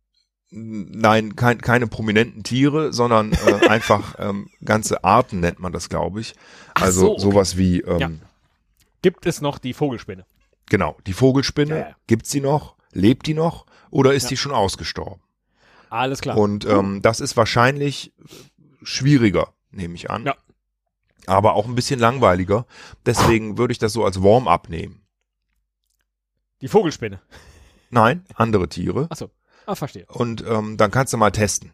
Nein, 0.49 1.35
kein, 1.35 1.59
keine 1.59 1.87
prominenten 1.87 2.43
Tiere, 2.43 2.93
sondern 2.93 3.33
äh, 3.33 3.67
einfach 3.69 4.15
ähm, 4.19 4.49
ganze 4.63 5.03
Arten 5.03 5.39
nennt 5.41 5.59
man 5.59 5.73
das, 5.73 5.89
glaube 5.89 6.21
ich. 6.21 6.35
Also 6.73 7.01
so, 7.01 7.11
okay. 7.13 7.21
sowas 7.21 7.57
wie, 7.57 7.81
ähm, 7.81 7.99
Ja. 7.99 8.09
Gibt 9.01 9.25
es 9.25 9.41
noch 9.41 9.57
die 9.59 9.73
Vogelspinne? 9.73 10.25
genau, 10.69 10.97
die 11.05 11.13
Vogelspinne, 11.13 11.79
Ja, 11.79 11.87
ja. 11.89 11.95
gibt's 12.07 12.29
die 12.29 12.41
noch? 12.41 12.75
Lebt 12.91 13.27
die 13.27 13.33
noch? 13.33 13.65
Oder 13.89 14.13
ist 14.13 14.23
Ja. 14.23 14.29
die 14.29 14.37
schon 14.37 14.51
ausgestorben? 14.53 15.21
Alles 15.89 16.19
klar. 16.21 16.37
Und 16.37 16.65
ähm, 16.65 17.01
das 17.01 17.19
ist 17.21 17.37
wahrscheinlich 17.37 18.11
schwieriger, 18.83 19.53
nehme 19.71 19.95
ich 19.95 20.09
an. 20.09 20.25
Ja. 20.25 20.35
Aber 21.25 21.53
auch 21.55 21.65
ein 21.67 21.75
bisschen 21.75 21.99
langweiliger. 21.99 22.65
Deswegen 23.05 23.57
würde 23.57 23.71
ich 23.73 23.79
das 23.79 23.93
so 23.93 24.03
als 24.05 24.21
Warm-up 24.23 24.69
nehmen. 24.69 25.01
die 26.61 26.67
Vogelspinne. 26.69 27.21
Nein, 27.89 28.25
andere 28.35 28.67
Tiere. 28.67 29.07
Achso. 29.09 29.29
Ah, 29.67 29.75
verstehe. 29.75 30.05
Und 30.07 30.43
ähm, 30.49 30.77
dann 30.77 30.89
kannst 30.91 31.13
du 31.13 31.17
mal 31.17 31.29
testen. 31.31 31.73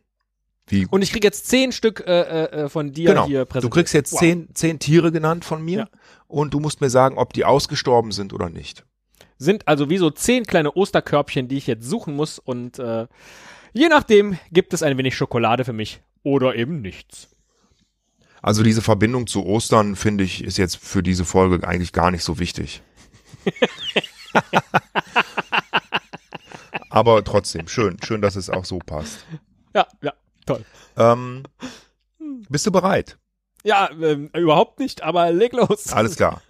Wie 0.67 0.85
Und 0.89 1.01
ich 1.03 1.11
krieg 1.11 1.23
jetzt 1.23 1.47
zehn 1.47 1.71
Stück 1.71 2.03
äh, 2.07 2.21
äh, 2.45 2.69
von 2.69 2.91
dir 2.91 3.09
genau. 3.09 3.25
hier 3.27 3.41
Du 3.41 3.45
präsentiert. 3.45 3.73
kriegst 3.73 3.93
jetzt 3.93 4.13
Wow. 4.13 4.19
zehn, 4.19 4.49
zehn 4.55 4.79
Tiere 4.79 5.11
genannt 5.11 5.45
von 5.45 5.63
mir 5.63 5.77
Ja. 5.79 5.87
und 6.27 6.53
du 6.53 6.59
musst 6.59 6.81
mir 6.81 6.89
sagen, 6.89 7.17
ob 7.17 7.33
die 7.33 7.45
ausgestorben 7.45 8.11
sind 8.11 8.33
oder 8.33 8.49
nicht. 8.49 8.83
Sind 9.37 9.67
also 9.67 9.89
wie 9.89 9.97
so 9.97 10.09
zehn 10.09 10.45
kleine 10.45 10.71
Osterkörbchen, 10.73 11.47
die 11.49 11.57
ich 11.57 11.67
jetzt 11.67 11.85
suchen 11.85 12.15
muss 12.15 12.39
und 12.39 12.79
äh, 12.79 13.07
je 13.73 13.89
nachdem 13.89 14.37
gibt 14.51 14.73
es 14.73 14.81
ein 14.83 14.97
wenig 14.97 15.15
Schokolade 15.15 15.65
für 15.65 15.73
mich 15.73 16.01
oder 16.23 16.55
eben 16.55 16.81
nichts. 16.81 17.27
Also 18.41 18.63
diese 18.63 18.81
Verbindung 18.81 19.27
zu 19.27 19.45
Ostern, 19.45 19.95
finde 19.95 20.23
ich, 20.23 20.43
ist 20.43 20.57
jetzt 20.57 20.77
für 20.77 21.03
diese 21.03 21.25
Folge 21.25 21.67
eigentlich 21.67 21.91
gar 21.93 22.09
nicht 22.09 22.23
so 22.23 22.39
wichtig. 22.39 22.81
Aber 26.93 27.23
trotzdem, 27.23 27.67
schön, 27.67 27.97
schön, 28.03 28.21
dass 28.21 28.35
es 28.35 28.51
auch 28.51 28.65
so 28.65 28.77
passt. 28.77 29.25
Ja, 29.73 29.87
ja, 30.03 30.13
toll. 30.45 30.63
Ähm, 30.95 31.41
bist 32.49 32.67
du 32.67 32.71
bereit? 32.71 33.17
Ja, 33.63 33.89
ähm, 33.91 34.29
überhaupt 34.35 34.77
nicht, 34.77 35.01
aber 35.01 35.31
leg 35.31 35.53
los. 35.53 35.91
Alles 35.91 36.15
klar. 36.17 36.43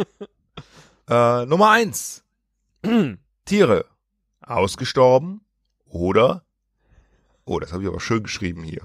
äh, 1.09 1.45
Nummer 1.45 1.69
eins. 1.71 2.25
Tiere. 3.45 3.85
Ausgestorben 4.41 5.45
oder 5.85 6.43
Oh, 7.45 7.59
das 7.59 7.71
habe 7.71 7.83
ich 7.83 7.87
aber 7.89 8.01
schön 8.01 8.23
geschrieben 8.23 8.63
hier. 8.63 8.81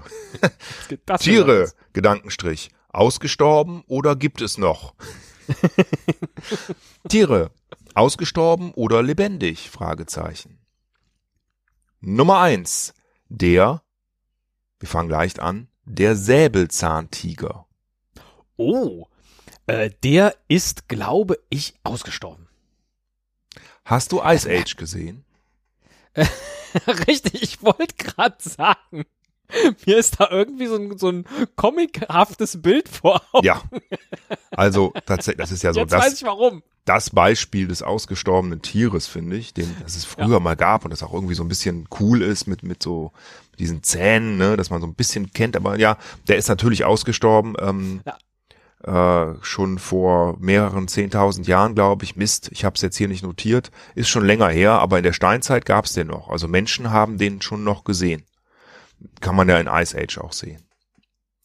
Tiere? 1.19 1.71
Gedankenstrich. 1.91 2.69
Ausgestorben 2.87 3.83
oder 3.87 4.15
gibt 4.15 4.41
es 4.41 4.57
noch? 4.57 4.93
Tiere, 7.09 7.51
ausgestorben 7.95 8.71
oder 8.75 9.03
lebendig? 9.03 9.69
Fragezeichen. 9.69 10.57
Nummer 12.01 12.39
eins. 12.39 12.93
Der, 13.27 13.83
wir 14.79 14.89
fangen 14.89 15.09
leicht 15.09 15.39
an, 15.39 15.67
der 15.85 16.15
Säbelzahntiger. 16.15 17.67
Oh, 18.57 19.07
äh, 19.67 19.89
der 20.03 20.35
ist, 20.47 20.87
glaube 20.87 21.39
ich, 21.49 21.75
ausgestorben. 21.83 22.47
Hast 23.85 24.11
du 24.11 24.21
Ice 24.23 24.49
Age 24.49 24.75
gesehen? 24.75 25.25
Richtig, 27.07 27.41
ich 27.41 27.63
wollte 27.63 27.95
gerade 27.95 28.37
sagen. 28.39 29.05
Mir 29.85 29.97
ist 29.97 30.19
da 30.19 30.29
irgendwie 30.29 30.67
so 30.67 30.75
ein, 30.75 30.97
so 30.97 31.09
ein 31.09 31.25
comichaftes 31.55 32.61
Bild 32.61 32.89
vor 32.89 33.21
Augen. 33.31 33.45
Ja. 33.45 33.61
Also 34.51 34.93
tatsächlich, 35.05 35.37
das 35.37 35.51
ist 35.51 35.63
ja 35.63 35.73
so 35.73 35.79
Jetzt 35.79 35.91
weiß 35.91 36.05
das, 36.05 36.13
ich 36.21 36.23
warum. 36.23 36.63
das 36.85 37.09
Beispiel 37.09 37.67
des 37.67 37.81
ausgestorbenen 37.81 38.61
Tieres, 38.61 39.07
finde 39.07 39.37
ich, 39.37 39.53
den 39.53 39.75
das 39.83 39.95
es 39.95 40.05
früher 40.05 40.39
mal 40.39 40.55
gab 40.55 40.85
und 40.85 40.91
das 40.91 41.03
auch 41.03 41.13
irgendwie 41.13 41.35
so 41.35 41.43
ein 41.43 41.49
bisschen 41.49 41.87
cool 41.99 42.21
ist 42.21 42.47
mit, 42.47 42.63
mit 42.63 42.83
so 42.83 43.11
diesen 43.57 43.83
Zähnen, 43.83 44.37
ne, 44.37 44.55
dass 44.57 44.69
man 44.69 44.81
so 44.81 44.87
ein 44.87 44.95
bisschen 44.95 45.31
kennt, 45.33 45.55
aber 45.55 45.77
ja, 45.77 45.97
der 46.27 46.37
ist 46.37 46.47
natürlich 46.47 46.85
ausgestorben. 46.85 47.55
Ähm, 47.59 48.01
äh, 48.83 49.33
schon 49.41 49.77
vor 49.77 50.37
mehreren 50.39 50.87
zehntausend 50.87 51.47
Jahren, 51.47 51.75
glaube 51.75 52.05
ich. 52.05 52.15
Mist, 52.15 52.49
ich 52.53 52.63
habe 52.63 52.75
es 52.75 52.81
jetzt 52.81 52.95
hier 52.95 53.09
nicht 53.09 53.23
notiert. 53.23 53.71
Ist 53.93 54.07
schon 54.07 54.25
länger 54.25 54.47
her, 54.47 54.79
aber 54.79 54.97
in 54.97 55.03
der 55.03 55.11
Steinzeit 55.11 55.65
gab 55.65 55.83
es 55.83 55.93
den 55.93 56.07
noch. 56.07 56.29
Also 56.29 56.47
Menschen 56.47 56.89
haben 56.89 57.17
den 57.17 57.41
schon 57.41 57.65
noch 57.65 57.83
gesehen. 57.83 58.23
Kann 59.21 59.35
man 59.35 59.49
ja 59.49 59.59
in 59.59 59.67
Ice 59.67 59.97
Age 59.97 60.17
auch 60.19 60.33
sehen. 60.33 60.63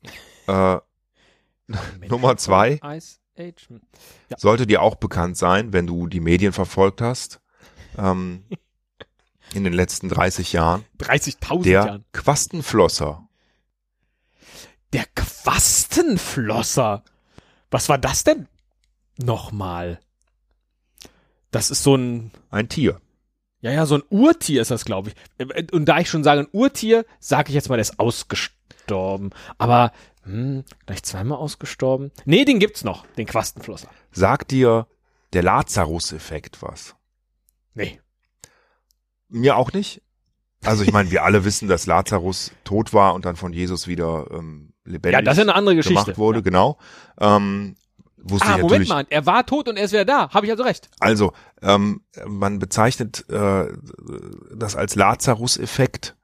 Äh, 0.47 0.79
Nummer 2.07 2.37
zwei. 2.37 2.79
Ice 2.85 3.19
Age. 3.39 3.69
Ja. 4.29 4.37
sollte 4.39 4.67
dir 4.67 4.83
auch 4.83 4.97
bekannt 4.97 5.39
sein, 5.39 5.73
wenn 5.73 5.87
du 5.87 6.07
die 6.07 6.21
Medien 6.21 6.53
verfolgt 6.53 7.01
hast. 7.01 7.41
Ähm, 7.97 8.45
in 9.55 9.65
den 9.65 9.73
letzten 9.73 10.11
30 10.11 10.53
Jahren. 10.53 10.85
30.000 10.99 11.63
Der 11.63 11.73
Jahren. 11.73 12.05
Quastenflosser. 12.13 13.27
Der 14.93 15.07
Quastenflosser. 15.15 17.03
Was 17.71 17.89
war 17.89 17.97
das 17.99 18.25
denn? 18.25 18.47
Nochmal. 19.17 20.01
Das 21.51 21.71
ist 21.71 21.83
so 21.83 21.97
ein, 21.97 22.33
Ein 22.51 22.69
Tier. 22.69 23.01
Ja, 23.64 23.73
ja, 23.73 23.87
so 23.87 23.94
ein 23.94 24.02
Urtier 24.11 24.61
ist 24.61 24.71
das, 24.71 24.85
glaube 24.85 25.11
ich. 25.11 25.73
Und 25.73 25.87
da 25.87 25.99
ich 25.99 26.11
schon 26.11 26.23
sage, 26.23 26.42
ein 26.42 26.49
Urtier, 26.52 27.06
sage 27.18 27.49
ich 27.49 27.54
jetzt 27.54 27.71
mal, 27.71 27.76
der 27.76 27.80
ist 27.83 27.99
ausgestorben. 27.99 29.30
Aber, 29.56 29.90
hm, 30.25 30.64
gleich 30.85 31.02
zweimal 31.02 31.38
ausgestorben. 31.38 32.12
Nee, 32.26 32.44
den 32.44 32.59
gibt's 32.59 32.85
noch, 32.85 33.06
den 33.16 33.25
Quastenflosser. 33.25 33.88
Sagt 34.12 34.50
dir 34.50 34.87
der 35.33 35.42
Lazarus-Effekt 35.44 36.61
was? 36.61 36.94
Nee. 37.73 38.00
Mir 39.30 39.56
auch 39.56 39.73
nicht. 39.73 40.02
Also 40.62 40.85
ich 40.85 40.92
meine, 40.92 41.11
wir 41.11 41.25
alle 41.25 41.47
wissen, 41.47 41.66
dass 41.66 41.87
Lazarus 41.87 42.52
tot 42.64 42.92
war 42.92 43.14
und 43.14 43.25
dann 43.25 43.37
von 43.37 43.54
Jesus 43.54 43.87
wieder 43.87 44.26
ähm, 44.30 44.75
lebendig 44.85 45.14
Ja, 45.14 45.23
das 45.23 45.38
ist 45.38 45.38
ja 45.38 45.44
eine 45.44 45.54
andere 45.54 45.76
Geschichte. 45.76 46.02
gemacht 46.04 46.18
wurde, 46.18 46.42
genau. 46.42 46.76
Ähm, 47.18 47.76
wusste 48.25 48.49
Ah, 48.49 48.57
ich 48.57 48.62
Moment 48.62 48.88
mal, 48.88 49.07
er 49.11 49.26
war 49.26 49.47
tot 49.47 49.69
und 49.69 49.76
er 49.76 49.85
ist 49.85 49.93
wieder 49.93 50.04
da. 50.04 50.31
Habe 50.31 50.47
ich 50.47 50.52
also 50.52 50.64
recht. 50.64 50.90
Also, 51.00 51.33
ähm, 51.62 52.02
man 52.26 52.59
bezeichnet 52.59 53.28
äh, 53.31 53.66
das 54.54 54.76
als 54.76 54.95
Lazarus-Effekt, 54.95 56.16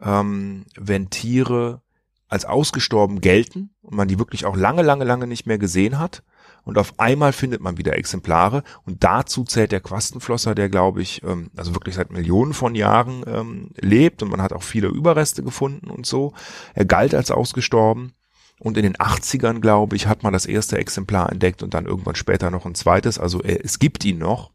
ähm, 0.00 0.66
wenn 0.76 1.10
Tiere 1.10 1.82
als 2.28 2.44
ausgestorben 2.44 3.20
gelten 3.20 3.70
und 3.80 3.96
man 3.96 4.08
die 4.08 4.18
wirklich 4.18 4.44
auch 4.44 4.56
lange, 4.56 4.82
lange, 4.82 5.04
lange 5.04 5.26
nicht 5.26 5.46
mehr 5.46 5.58
gesehen 5.58 5.98
hat. 5.98 6.22
Und 6.64 6.76
auf 6.76 7.00
einmal 7.00 7.32
findet 7.32 7.62
man 7.62 7.78
wieder 7.78 7.96
Exemplare. 7.96 8.62
Und 8.84 9.02
dazu 9.02 9.44
zählt 9.44 9.72
der 9.72 9.80
Quastenflosser, 9.80 10.54
der, 10.54 10.68
glaube 10.68 11.00
ich, 11.00 11.22
ähm, 11.22 11.50
also 11.56 11.74
wirklich 11.74 11.94
seit 11.94 12.12
Millionen 12.12 12.52
von 12.52 12.74
Jahren 12.74 13.24
ähm, 13.26 13.70
lebt. 13.80 14.22
Und 14.22 14.30
man 14.30 14.42
hat 14.42 14.52
auch 14.52 14.62
viele 14.62 14.88
Überreste 14.88 15.42
gefunden 15.42 15.88
und 15.88 16.04
so. 16.04 16.34
Er 16.74 16.84
galt 16.84 17.14
als 17.14 17.30
ausgestorben. 17.30 18.12
Und 18.60 18.76
in 18.76 18.82
den 18.82 18.96
80ern, 18.96 19.60
glaube 19.60 19.94
ich, 19.96 20.06
hat 20.06 20.22
man 20.22 20.32
das 20.32 20.46
erste 20.46 20.78
Exemplar 20.78 21.30
entdeckt 21.30 21.62
und 21.62 21.74
dann 21.74 21.86
irgendwann 21.86 22.16
später 22.16 22.50
noch 22.50 22.66
ein 22.66 22.74
zweites. 22.74 23.18
Also 23.18 23.40
er, 23.42 23.64
es 23.64 23.78
gibt 23.78 24.04
ihn 24.04 24.18
noch. 24.18 24.50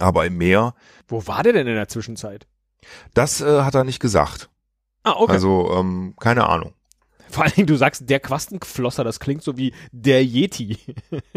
Aber 0.00 0.26
im 0.26 0.36
Meer, 0.36 0.74
Wo 1.06 1.26
war 1.26 1.42
der 1.44 1.52
denn 1.52 1.66
in 1.68 1.74
der 1.76 1.88
Zwischenzeit? 1.88 2.46
das 3.14 3.40
äh, 3.40 3.62
hat 3.62 3.74
er 3.74 3.84
nicht 3.84 4.00
gesagt. 4.00 4.50
Ah, 5.04 5.14
okay. 5.16 5.32
Also 5.32 5.70
ähm, 5.76 6.14
keine 6.18 6.48
Ahnung. 6.48 6.74
Vor 7.30 7.42
allen 7.44 7.52
Dingen, 7.54 7.66
du 7.66 7.76
sagst, 7.76 8.08
der 8.08 8.20
Quastenflosser, 8.20 9.02
das 9.02 9.18
klingt 9.18 9.42
so 9.42 9.56
wie 9.56 9.72
der 9.90 10.24
Yeti. 10.24 10.78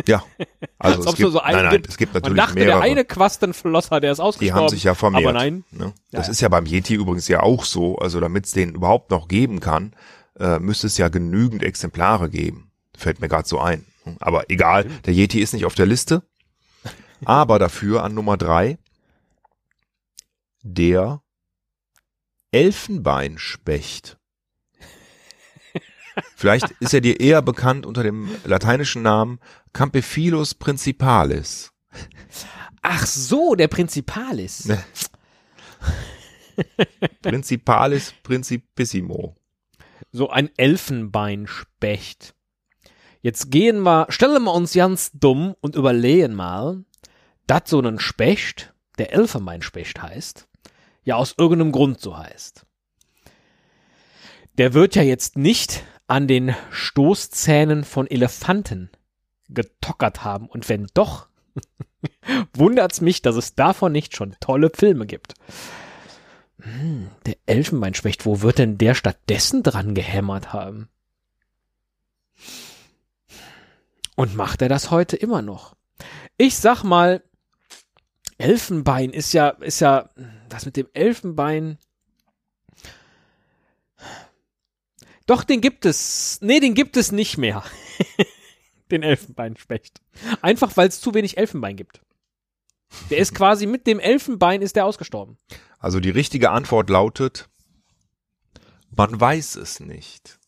Ja, 0.06 0.24
also 0.80 1.00
Als 1.00 1.10
es 1.12 1.16
gibt, 1.16 1.32
so 1.32 1.40
nein, 1.40 1.56
nein, 1.56 1.70
gibt. 1.72 1.90
es 1.90 1.98
gibt 1.98 2.14
Man 2.14 2.22
natürlich 2.22 2.38
dachte, 2.38 2.54
mehrere. 2.56 2.82
der 2.82 2.82
eine 2.82 3.06
Quastenflosser, 3.06 4.00
der 4.00 4.12
ist 4.12 4.18
die 4.18 4.22
ausgestorben. 4.22 4.62
haben 4.62 4.70
sich 4.70 4.84
ja 4.84 4.94
vermehrt. 4.94 5.26
Aber 5.26 5.34
nein. 5.34 5.64
Ne? 5.72 5.94
Das 6.12 6.28
ja. 6.28 6.32
ist 6.32 6.42
ja 6.42 6.50
beim 6.50 6.66
Yeti 6.66 6.94
übrigens 6.94 7.28
ja 7.28 7.42
auch 7.42 7.64
so. 7.64 7.98
Also 7.98 8.20
damit 8.20 8.46
es 8.46 8.52
den 8.52 8.76
überhaupt 8.76 9.10
noch 9.10 9.28
geben 9.28 9.60
kann, 9.60 9.94
äh, 10.40 10.60
müsste 10.60 10.88
es 10.88 10.98
ja 10.98 11.10
genügend 11.10 11.64
Exemplare 11.64 12.30
geben. 12.30 12.72
Fällt 12.96 13.22
mir 13.22 13.28
gerade 13.28 13.48
so 13.48 13.60
ein. 13.60 13.86
Aber 14.20 14.50
egal, 14.50 14.86
der 15.06 15.14
Yeti 15.14 15.42
ist 15.42 15.54
nicht 15.54 15.66
auf 15.66 15.76
der 15.76 15.86
Liste. 15.86 16.24
Aber 17.26 17.60
dafür 17.60 18.04
an 18.04 18.14
Nummer 18.14 18.38
drei 18.38 18.78
der 20.62 21.22
Elfenbeinspecht. 22.52 24.18
Vielleicht 26.36 26.72
ist 26.80 26.94
er 26.94 27.02
dir 27.02 27.20
eher 27.20 27.42
bekannt 27.42 27.86
unter 27.86 28.04
dem 28.04 28.30
lateinischen 28.44 29.02
Namen 29.02 29.40
Campephilus 29.74 30.56
principalis. 30.56 31.72
Ach 32.82 33.06
so, 33.06 33.56
der 33.56 33.68
Prinzipalis. 33.68 34.66
Ne. 34.66 34.84
Principalis 37.22 38.14
principissimo. 38.24 39.36
So 40.18 40.32
ein 40.32 40.50
Elfenbeinspecht. 40.58 42.34
Jetzt 43.22 43.52
gehen 43.52 43.84
wir, 43.84 44.08
stellen 44.10 44.42
wir 44.42 44.54
uns 44.54 44.74
ganz 44.74 45.12
dumm 45.14 45.56
und 45.62 45.76
überlegen 45.76 46.34
mal, 46.34 46.84
dass 47.46 47.70
so 47.70 47.80
ein 47.80 48.00
Specht, 48.00 48.74
der 48.98 49.14
Elfenbeinspecht 49.14 50.02
heißt, 50.02 50.48
ja 51.04 51.18
aus 51.18 51.36
irgendeinem 51.38 51.72
Grund 51.72 52.02
so 52.02 52.18
heißt. 52.18 52.66
Der 54.58 54.74
wird 54.74 54.96
ja 54.96 55.04
jetzt 55.04 55.38
nicht 55.38 55.84
an 56.08 56.28
den 56.28 56.56
Stoßzähnen 56.72 57.84
von 57.84 58.08
Elefanten 58.08 58.90
getockert 59.50 60.24
haben. 60.24 60.48
Und 60.48 60.68
wenn 60.68 60.88
doch, 60.96 61.28
wundert's 62.54 63.02
mich, 63.02 63.22
dass 63.22 63.36
es 63.36 63.54
davon 63.54 63.92
nicht 63.92 64.16
schon 64.16 64.36
tolle 64.40 64.72
Filme 64.74 65.06
gibt. 65.06 65.36
Hm, 66.68 67.10
der 67.26 67.38
Elfenbeinspecht, 67.46 68.26
wo 68.26 68.42
wird 68.42 68.58
denn 68.58 68.78
der 68.78 68.94
stattdessen 68.94 69.64
dran 69.64 69.96
gehämmert 69.96 70.52
haben? 70.54 70.90
Und 74.16 74.36
macht 74.36 74.62
er 74.62 74.70
das 74.70 74.92
heute 74.92 75.16
immer 75.16 75.42
noch? 75.42 75.76
Ich 76.38 76.58
sag 76.58 76.84
mal, 76.84 77.24
Elfenbein 78.38 79.12
ist 79.12 79.34
ja, 79.34 79.50
ist 79.50 79.80
ja, 79.80 80.10
das 80.50 80.66
mit 80.66 80.76
dem 80.76 80.88
Elfenbein. 80.94 81.78
Doch, 85.26 85.44
den 85.44 85.62
gibt 85.62 85.86
es. 85.86 86.40
Nee, 86.42 86.60
den 86.60 86.74
gibt 86.74 86.98
es 86.98 87.12
nicht 87.12 87.38
mehr. 87.38 87.64
den 88.92 89.04
Elfenbeinspecht. 89.04 90.02
Einfach 90.42 90.76
weil 90.76 90.90
es 90.90 91.02
zu 91.02 91.14
wenig 91.14 91.38
Elfenbein 91.38 91.76
gibt. 91.76 92.02
Der 93.10 93.18
ist 93.18 93.36
quasi 93.36 93.66
mit 93.66 93.88
dem 93.88 94.00
Elfenbein 94.00 94.62
ist 94.62 94.76
der 94.76 94.86
ausgestorben. 94.86 95.38
Also 95.80 96.00
die 96.00 96.10
richtige 96.10 96.52
Antwort 96.52 96.90
lautet, 96.90 97.50
man 98.96 99.20
weiß 99.20 99.56
es 99.58 99.80
nicht. 99.80 100.40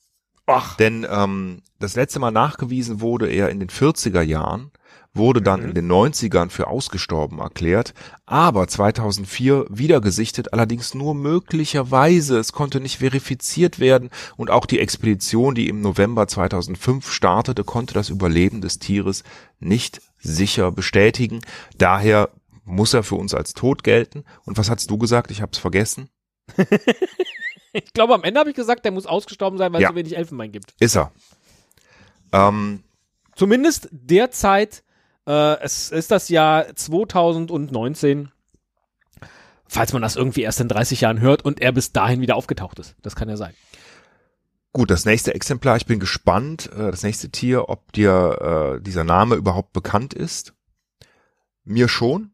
Ach. 0.47 0.75
Denn 0.77 1.05
ähm, 1.09 1.61
das 1.77 1.95
letzte 1.95 2.19
Mal 2.19 2.31
nachgewiesen 2.31 3.01
wurde 3.01 3.29
er 3.29 3.49
in 3.49 3.59
den 3.59 3.69
40er 3.69 4.21
Jahren, 4.21 4.71
wurde 5.13 5.41
dann 5.43 5.61
Mhm. 5.61 5.67
in 5.69 5.75
den 5.75 5.87
90ern 5.87 6.49
für 6.49 6.67
ausgestorben 6.67 7.37
erklärt, 7.39 7.93
aber 8.25 8.67
2004 8.67 9.67
wieder 9.69 10.01
gesichtet, 10.01 10.53
allerdings 10.53 10.95
nur 10.95 11.13
möglicherweise. 11.13 12.39
Es 12.39 12.51
konnte 12.51 12.79
nicht 12.79 12.97
verifiziert 12.97 13.79
werden 13.79 14.09
und 14.37 14.49
auch 14.49 14.65
die 14.65 14.79
Expedition, 14.79 15.53
die 15.53 15.67
im 15.67 15.81
November 15.81 16.27
2005 16.27 17.11
startete, 17.11 17.63
konnte 17.63 17.93
das 17.93 18.09
Überleben 18.09 18.61
des 18.61 18.79
Tieres 18.79 19.23
nicht 19.59 20.01
sicher 20.17 20.71
bestätigen. 20.71 21.41
Daher 21.77 22.29
muss 22.69 22.93
er 22.93 23.03
für 23.03 23.15
uns 23.15 23.33
als 23.33 23.53
tot 23.53 23.83
gelten. 23.83 24.23
Und 24.45 24.57
was 24.57 24.69
hast 24.69 24.89
du 24.89 24.97
gesagt? 24.97 25.31
Ich 25.31 25.41
habe 25.41 25.51
es 25.51 25.57
vergessen. 25.59 26.09
Ich 27.71 27.93
glaube, 27.93 28.15
am 28.15 28.23
Ende 28.23 28.39
habe 28.39 28.49
ich 28.49 28.55
gesagt, 28.55 28.83
der 28.83 28.91
muss 28.91 29.05
ausgestorben 29.05 29.59
sein, 29.59 29.71
weil 29.71 29.79
es 29.79 29.83
Ja. 29.83 29.89
so 29.89 29.95
wenig 29.95 30.17
Elfenbein 30.17 30.51
gibt. 30.51 30.73
Ist 30.79 30.95
er. 30.97 31.11
Ähm, 32.31 32.83
Zumindest 33.35 33.89
derzeit, 33.91 34.83
äh, 35.27 35.59
es 35.61 35.91
ist 35.91 36.09
das 36.09 36.29
Jahr 36.29 36.75
2019. 36.75 38.31
Falls 39.67 39.93
man 39.93 40.01
das 40.01 40.15
irgendwie 40.15 40.41
erst 40.41 40.59
in 40.61 40.67
30 40.67 41.01
Jahren 41.01 41.21
hört 41.21 41.45
und 41.45 41.61
er 41.61 41.71
bis 41.71 41.91
dahin 41.91 42.21
wieder 42.21 42.37
aufgetaucht 42.37 42.79
ist. 42.79 42.95
Das 43.03 43.15
kann 43.15 43.29
ja 43.29 43.37
sein. 43.37 43.53
Gut, 44.73 44.89
das 44.89 45.05
nächste 45.05 45.35
Exemplar, 45.35 45.77
ich 45.77 45.85
bin 45.85 45.99
gespannt, 45.99 46.71
äh, 46.73 46.89
das 46.89 47.03
nächste 47.03 47.29
Tier, 47.29 47.69
ob 47.69 47.91
dir 47.91 48.77
äh, 48.79 48.81
dieser 48.81 49.03
Name 49.03 49.35
überhaupt 49.35 49.73
bekannt 49.73 50.15
ist. 50.15 50.55
Mir 51.63 51.87
schon, 51.87 52.31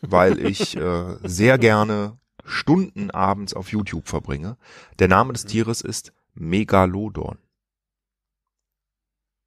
weil 0.00 0.38
ich 0.44 0.76
äh, 0.76 1.16
sehr 1.22 1.58
gerne 1.58 2.18
Stunden 2.44 3.10
abends 3.10 3.54
auf 3.54 3.70
YouTube 3.70 4.08
verbringe. 4.08 4.56
Der 4.98 5.08
Name 5.08 5.32
des 5.32 5.44
Tieres 5.44 5.80
ist 5.80 6.12
Megalodon. 6.34 7.38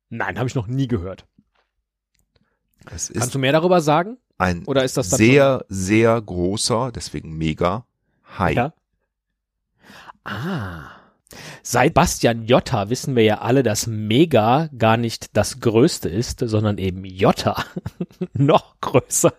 Nein, 0.10 0.38
habe 0.38 0.48
ich 0.48 0.55
noch 0.55 0.67
nie 0.67 0.88
gehört. 0.88 1.25
Kannst 2.86 3.33
du 3.33 3.39
mehr 3.39 3.51
darüber 3.51 3.81
sagen? 3.81 4.17
ein 4.38 4.65
Oder 4.65 4.83
ist 4.83 4.98
das 4.98 5.10
sehr, 5.10 5.65
sehr 5.69 6.22
großer, 6.22 6.91
deswegen 6.93 7.38
mega, 7.38 7.86
Hai. 8.38 8.53
Ja. 8.53 8.74
Ah. 10.24 10.89
Seit 11.62 11.93
Bastian 11.93 12.45
Jotta 12.45 12.89
wissen 12.89 13.15
wir 13.15 13.24
ja 13.24 13.39
alle, 13.39 13.63
dass 13.63 13.88
Mega 13.88 14.69
gar 14.77 14.98
nicht 14.98 15.36
das 15.36 15.60
Größte 15.60 16.10
ist, 16.10 16.39
sondern 16.39 16.77
eben 16.77 17.05
Jotta 17.05 17.63
noch 18.33 18.79
größer. 18.81 19.33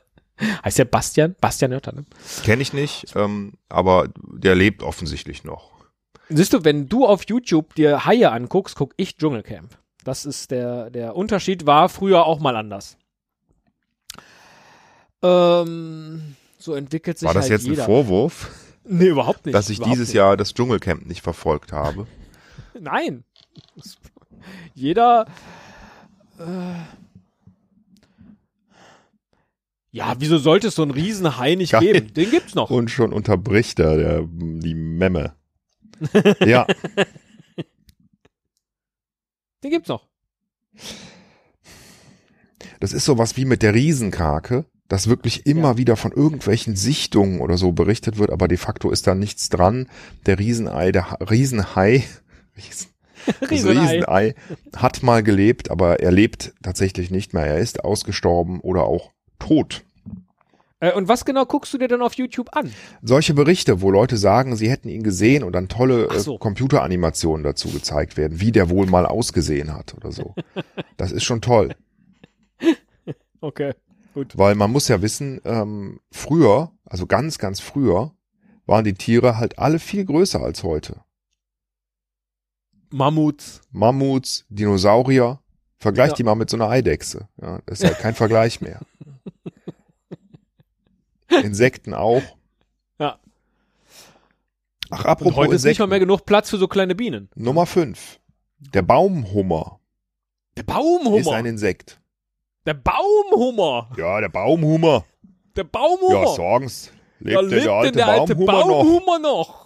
Heißt 0.65 0.79
der 0.79 0.85
Bastian? 0.87 1.37
Bastian 1.41 1.73
Jotta, 1.73 1.93
ne? 1.93 2.05
Kenne 2.43 2.63
ich 2.63 2.73
nicht, 2.73 3.07
ähm, 3.15 3.53
aber 3.69 4.09
der 4.17 4.55
lebt 4.55 4.83
offensichtlich 4.83 5.45
noch. 5.45 5.71
Siehst 6.29 6.53
du, 6.53 6.65
wenn 6.65 6.89
du 6.89 7.07
auf 7.07 7.25
YouTube 7.29 7.75
dir 7.75 8.05
Haie 8.05 8.31
anguckst, 8.33 8.75
guck 8.77 8.95
ich 8.97 9.17
Dschungelcamp. 9.17 9.77
Das 10.05 10.25
ist 10.25 10.51
der, 10.51 10.91
der 10.91 11.17
Unterschied 11.17 11.67
war 11.67 11.89
früher 11.89 12.25
auch 12.27 12.41
mal 12.41 12.57
anders. 12.57 12.97
Ähm, 15.23 16.37
so 16.59 16.75
entwickelt 16.75 17.19
sich 17.19 17.27
War 17.27 17.35
das 17.35 17.45
halt 17.45 17.53
jetzt 17.53 17.67
jeder. 17.67 17.83
ein 17.83 17.87
Vorwurf, 17.87 18.51
Nee, 18.85 19.07
überhaupt 19.09 19.47
nicht. 19.47 19.55
dass 19.55 19.71
ich 19.71 19.81
dieses 19.81 20.09
nicht. 20.09 20.17
Jahr 20.17 20.37
das 20.37 20.53
Dschungelcamp 20.53 21.07
nicht 21.07 21.23
verfolgt 21.23 21.73
habe? 21.73 22.07
Nein. 22.79 23.25
Jeder. 24.75 25.27
Äh, 26.39 26.43
ja, 29.97 30.15
wieso 30.19 30.39
sollte 30.39 30.67
es 30.69 30.75
so 30.75 30.83
einen 30.83 30.91
Riesenhai 30.91 31.55
nicht 31.55 31.71
Geil. 31.71 31.93
geben? 31.93 32.13
Den 32.15 32.31
gibt's 32.31 32.57
noch. 32.57 32.69
Und 32.71 32.91
schon 32.91 33.13
unterbricht 33.13 33.79
er 33.79 33.97
der, 33.97 34.29
die 34.29 34.75
Memme. 34.75 35.35
Ja, 36.45 36.67
Den 39.63 39.71
gibt's 39.71 39.89
noch. 39.89 40.09
das 42.81 42.93
ist 42.93 43.05
sowas 43.05 43.37
wie 43.37 43.45
mit 43.45 43.63
der 43.63 43.73
Riesenkrake, 43.75 44.67
dass 44.89 45.07
wirklich 45.09 45.47
immer 45.47 45.71
Ja. 45.71 45.77
wieder 45.79 45.97
von 45.97 46.13
irgendwelchen 46.13 46.77
Sichtungen 46.77 47.41
oder 47.41 47.57
so 47.57 47.73
berichtet 47.73 48.19
wird, 48.19 48.31
aber 48.31 48.49
de 48.49 48.59
facto 48.59 48.91
ist 48.91 49.07
da 49.07 49.15
nichts 49.15 49.49
dran. 49.49 49.89
Der 50.27 50.39
Riesenei, 50.39 50.93
der 50.93 51.11
Ha- 51.13 51.19
Riesenhai, 51.23 52.05
Riesen, 52.57 52.89
Riesenei. 53.49 53.81
Riesenei 53.81 54.35
hat 54.77 55.03
mal 55.03 55.23
gelebt, 55.23 55.71
aber 55.71 56.01
er 56.01 56.11
lebt 56.11 56.53
tatsächlich 56.63 57.11
nicht 57.11 57.33
mehr. 57.33 57.47
Er 57.47 57.59
ist 57.59 57.85
ausgestorben 57.85 58.61
oder 58.61 58.83
auch 58.85 59.13
tot. 59.39 59.85
Äh, 60.81 60.93
und 60.93 61.09
was 61.09 61.25
genau 61.25 61.45
guckst 61.47 61.73
du 61.73 61.79
dir 61.79 61.89
dann 61.89 62.03
auf 62.03 62.15
YouTube 62.15 62.55
an? 62.57 62.73
Solche 63.03 63.33
Berichte, 63.35 63.81
wo 63.81 63.91
Leute 63.91 64.17
sagen, 64.17 64.57
sie 64.57 64.69
hätten 64.71 64.89
ihn 64.89 65.03
gesehen 65.03 65.43
und 65.45 65.53
dann 65.53 65.69
tolle 65.69 66.09
Ach 66.11 66.19
so. 66.19 66.35
äh, 66.35 66.39
Computeranimationen 66.39 67.45
dazu 67.45 67.71
gezeigt 67.71 68.17
werden, 68.17 68.41
wie 68.41 68.53
der 68.53 68.69
wohl 68.71 68.87
mal 68.87 69.07
ausgesehen 69.07 69.73
hat 69.75 69.95
oder 69.95 70.13
so. 70.13 70.35
Das 70.97 71.11
ist 71.11 71.25
schon 71.25 71.41
toll, 71.41 71.75
Okay, 73.41 73.73
gut. 74.15 74.39
weil 74.39 74.55
man 74.55 74.71
muss 74.71 74.87
ja 74.89 75.03
wissen, 75.03 75.41
ähm, 75.45 76.01
früher, 76.13 76.71
also 76.85 77.07
ganz, 77.07 77.39
ganz 77.39 77.59
früher, 77.61 78.13
waren 78.67 78.85
die 78.85 78.95
Tiere 78.95 79.37
halt 79.39 79.59
alle 79.59 79.79
viel 79.81 80.05
größer 80.05 80.41
als 80.41 80.63
heute. 80.63 81.03
Mammuts. 82.91 83.61
Mammuts, 83.73 84.47
Dinosaurier, 84.49 85.41
vergleich 85.79 86.11
Ja. 86.11 86.15
die 86.17 86.23
mal 86.25 86.35
mit 86.35 86.51
so 86.51 86.57
einer 86.57 86.69
Eidechse. 86.69 87.29
Ja, 87.41 87.61
das 87.67 87.81
ist 87.81 87.89
ja 87.89 87.95
kein 87.95 88.15
Vergleich 88.15 88.61
mehr. 88.61 88.81
Insekten 91.43 91.95
auch. 91.95 92.23
Ja. 92.99 93.19
Ach, 94.91 95.01
Und 95.01 95.07
apropos 95.07 95.37
heute 95.37 95.55
ist 95.55 95.65
nicht 95.65 95.71
Insekten. 95.73 95.83
mal 95.83 95.87
mehr 95.89 96.01
genug 96.01 96.27
Platz 96.27 96.51
für 96.51 96.59
so 96.59 96.69
kleine 96.69 96.95
Bienen. 96.95 97.29
Nummer 97.35 97.67
5. 97.67 98.21
Der 98.73 98.83
Baumhummer 98.83 99.81
Der 100.57 100.63
ist 100.63 100.67
Baumhummer. 100.67 101.33
ein 101.33 101.47
Insekt. 101.47 102.01
Der 102.67 102.75
Baumhummer. 102.75 103.91
Ja, 103.97 104.21
der 104.21 104.29
Baumhummer. 104.29 105.05
Der 105.57 105.65
Baumhummer. 105.65 106.23
Ja, 106.23 106.27
sagen's. 106.29 106.91
Lebt 107.21 107.41
denn 107.41 107.49
lebt 107.49 107.65
der 107.65 107.73
alte 107.75 107.93
der 107.93 108.09
alte 108.09 108.35
Baumhummer 108.37 108.59
noch? 108.67 108.79
Baumhummer 108.85 109.19
noch? 109.19 109.64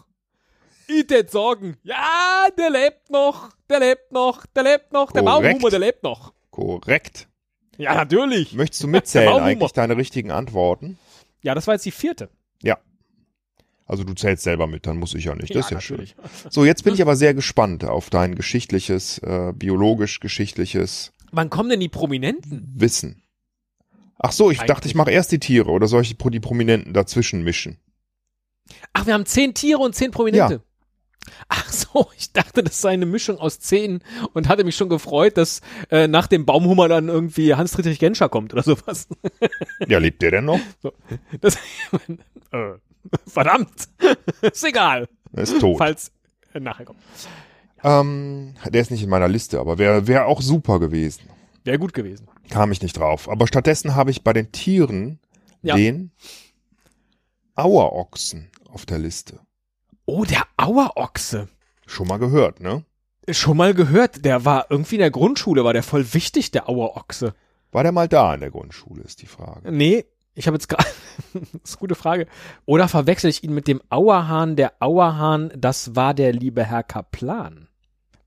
Ich 0.90 1.06
tät 1.06 1.30
sagen, 1.30 1.76
ja, 1.82 2.48
der 2.56 2.70
lebt 2.70 3.10
noch, 3.10 3.50
der 3.68 3.80
lebt 3.80 4.10
noch, 4.10 4.46
der 4.46 4.62
lebt 4.64 4.92
noch, 4.92 5.12
der. 5.12 5.22
Baumhummer, 5.22 5.70
der 5.70 5.78
lebt 5.78 6.02
noch. 6.02 6.32
Korrekt. 6.50 7.28
Ja, 7.76 7.94
natürlich. 7.94 8.54
Möchtest 8.54 8.82
du 8.82 8.88
mitzählen 8.88 9.34
eigentlich 9.40 9.72
deine 9.72 9.96
richtigen 9.96 10.30
Antworten? 10.30 10.98
Ja, 11.42 11.54
das 11.54 11.66
war 11.66 11.74
jetzt 11.74 11.84
die 11.86 11.90
vierte. 11.92 12.30
Also 13.90 14.04
du 14.04 14.12
zählst 14.12 14.42
selber 14.42 14.66
mit, 14.66 14.86
dann 14.86 14.98
muss 14.98 15.14
ich 15.14 15.24
ja 15.24 15.34
nicht. 15.34 15.54
Das 15.54 15.64
ist 15.64 15.70
ja 15.70 15.80
schön. 15.80 15.96
natürlich. 15.96 16.14
So, 16.50 16.66
jetzt 16.66 16.84
bin 16.84 16.92
ich 16.92 17.00
aber 17.00 17.16
sehr 17.16 17.32
gespannt 17.32 17.86
auf 17.86 18.10
dein 18.10 18.34
geschichtliches, 18.34 19.16
äh, 19.20 19.54
biologisch-geschichtliches 19.54 21.14
Wann 21.32 21.48
kommen 21.48 21.70
denn 21.70 21.80
die 21.80 21.88
Prominenten? 21.88 22.70
Wissen. 22.76 23.22
Ach 24.18 24.32
so, 24.32 24.50
ich 24.50 24.58
dachte, 24.58 24.72
Eigentlich- 24.74 24.90
ich 24.90 24.94
mache 24.94 25.10
erst 25.10 25.32
die 25.32 25.38
Tiere 25.38 25.70
oder 25.70 25.88
soll 25.88 26.02
ich 26.02 26.08
die 26.08 26.14
Pro- 26.16 26.28
die 26.28 26.38
Prominenten 26.38 26.92
dazwischen 26.92 27.42
mischen? 27.44 27.78
Ach, 28.92 29.06
wir 29.06 29.14
haben 29.14 29.24
zehn 29.24 29.54
Tiere 29.54 29.78
und 29.78 29.94
zehn 29.94 30.10
Prominente. 30.10 30.62
Ach 31.48 31.70
so, 31.70 32.08
ich 32.16 32.32
dachte, 32.32 32.62
das 32.62 32.80
sei 32.80 32.90
eine 32.90 33.06
Mischung 33.06 33.38
aus 33.38 33.60
zehn 33.60 34.02
und 34.32 34.48
hatte 34.48 34.64
mich 34.64 34.76
schon 34.76 34.88
gefreut, 34.88 35.36
dass 35.36 35.60
äh, 35.90 36.08
nach 36.08 36.26
dem 36.26 36.46
Baumhummer 36.46 36.88
dann 36.88 37.08
irgendwie 37.08 37.54
Hans-Dietrich 37.54 37.98
Genscher 37.98 38.28
kommt 38.28 38.52
oder 38.52 38.62
sowas. 38.62 39.08
Ja, 39.86 39.98
lebt 39.98 40.22
der 40.22 40.30
denn 40.30 40.46
noch? 40.46 40.60
Das, 41.40 41.56
äh, 42.52 42.72
verdammt, 43.26 43.88
ist 44.40 44.64
egal, 44.64 45.08
Er 45.32 45.42
ist 45.42 45.60
tot. 45.60 45.78
falls 45.78 46.12
äh, 46.54 46.60
nachher 46.60 46.86
kommt. 46.86 46.98
Ähm, 47.84 48.54
der 48.66 48.80
ist 48.80 48.90
nicht 48.90 49.02
in 49.02 49.10
meiner 49.10 49.28
Liste, 49.28 49.60
aber 49.60 49.78
wäre 49.78 50.06
wär 50.06 50.26
auch 50.26 50.40
super 50.42 50.80
gewesen. 50.80 51.28
Wäre 51.64 51.78
gut 51.78 51.92
gewesen. 51.94 52.26
Kam 52.50 52.72
ich 52.72 52.80
nicht 52.82 52.96
drauf. 52.96 53.28
Aber 53.28 53.46
stattdessen 53.46 53.94
habe 53.94 54.10
ich 54.10 54.24
bei 54.24 54.32
den 54.32 54.50
Tieren 54.52 55.20
Ja. 55.62 55.76
den 55.76 56.10
Auerochsen 57.54 58.48
auf 58.70 58.86
der 58.86 58.98
Liste. 58.98 59.40
Oh, 60.10 60.24
der 60.24 60.46
Auerochse. 60.56 61.48
Schon 61.86 62.08
mal 62.08 62.18
gehört, 62.18 62.60
ne? 62.60 62.82
Schon 63.28 63.58
mal 63.58 63.74
gehört, 63.74 64.24
der 64.24 64.46
war 64.46 64.64
irgendwie 64.70 64.94
in 64.94 65.00
der 65.00 65.10
Grundschule, 65.10 65.64
war 65.64 65.74
der 65.74 65.82
voll 65.82 66.14
wichtig, 66.14 66.50
der 66.50 66.66
Auerochse. 66.66 67.34
War 67.72 67.82
der 67.82 67.92
mal 67.92 68.08
da 68.08 68.32
in 68.32 68.40
der 68.40 68.50
Grundschule, 68.50 69.02
ist 69.02 69.20
die 69.20 69.26
Frage. 69.26 69.70
Nee, 69.70 70.06
ich 70.34 70.46
habe 70.46 70.54
jetzt 70.54 70.70
gerade, 70.70 70.88
das 71.34 71.42
ist 71.62 71.74
eine 71.74 71.80
gute 71.80 71.94
Frage. 71.94 72.26
Oder 72.64 72.88
verwechsel 72.88 73.28
ich 73.28 73.44
ihn 73.44 73.52
mit 73.52 73.68
dem 73.68 73.82
Auerhahn? 73.90 74.56
Der 74.56 74.72
Auerhahn, 74.80 75.52
das 75.54 75.94
war 75.94 76.14
der 76.14 76.32
liebe 76.32 76.64
Herr 76.64 76.84
Kaplan 76.84 77.68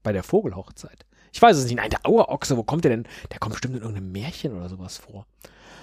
bei 0.04 0.12
der 0.12 0.22
Vogelhochzeit. 0.22 1.08
Ich 1.34 1.42
weiß 1.42 1.58
es 1.58 1.66
nicht. 1.66 1.78
Nein, 1.78 1.90
der 1.90 2.06
Auerochse, 2.06 2.58
wo 2.58 2.64
kommt 2.64 2.84
der 2.84 2.92
denn? 2.92 3.08
Der 3.32 3.40
kommt 3.40 3.54
bestimmt 3.54 3.74
in 3.74 3.82
irgendeinem 3.82 4.12
Märchen 4.12 4.56
oder 4.56 4.70
sowas 4.70 4.98
vor. 4.98 5.26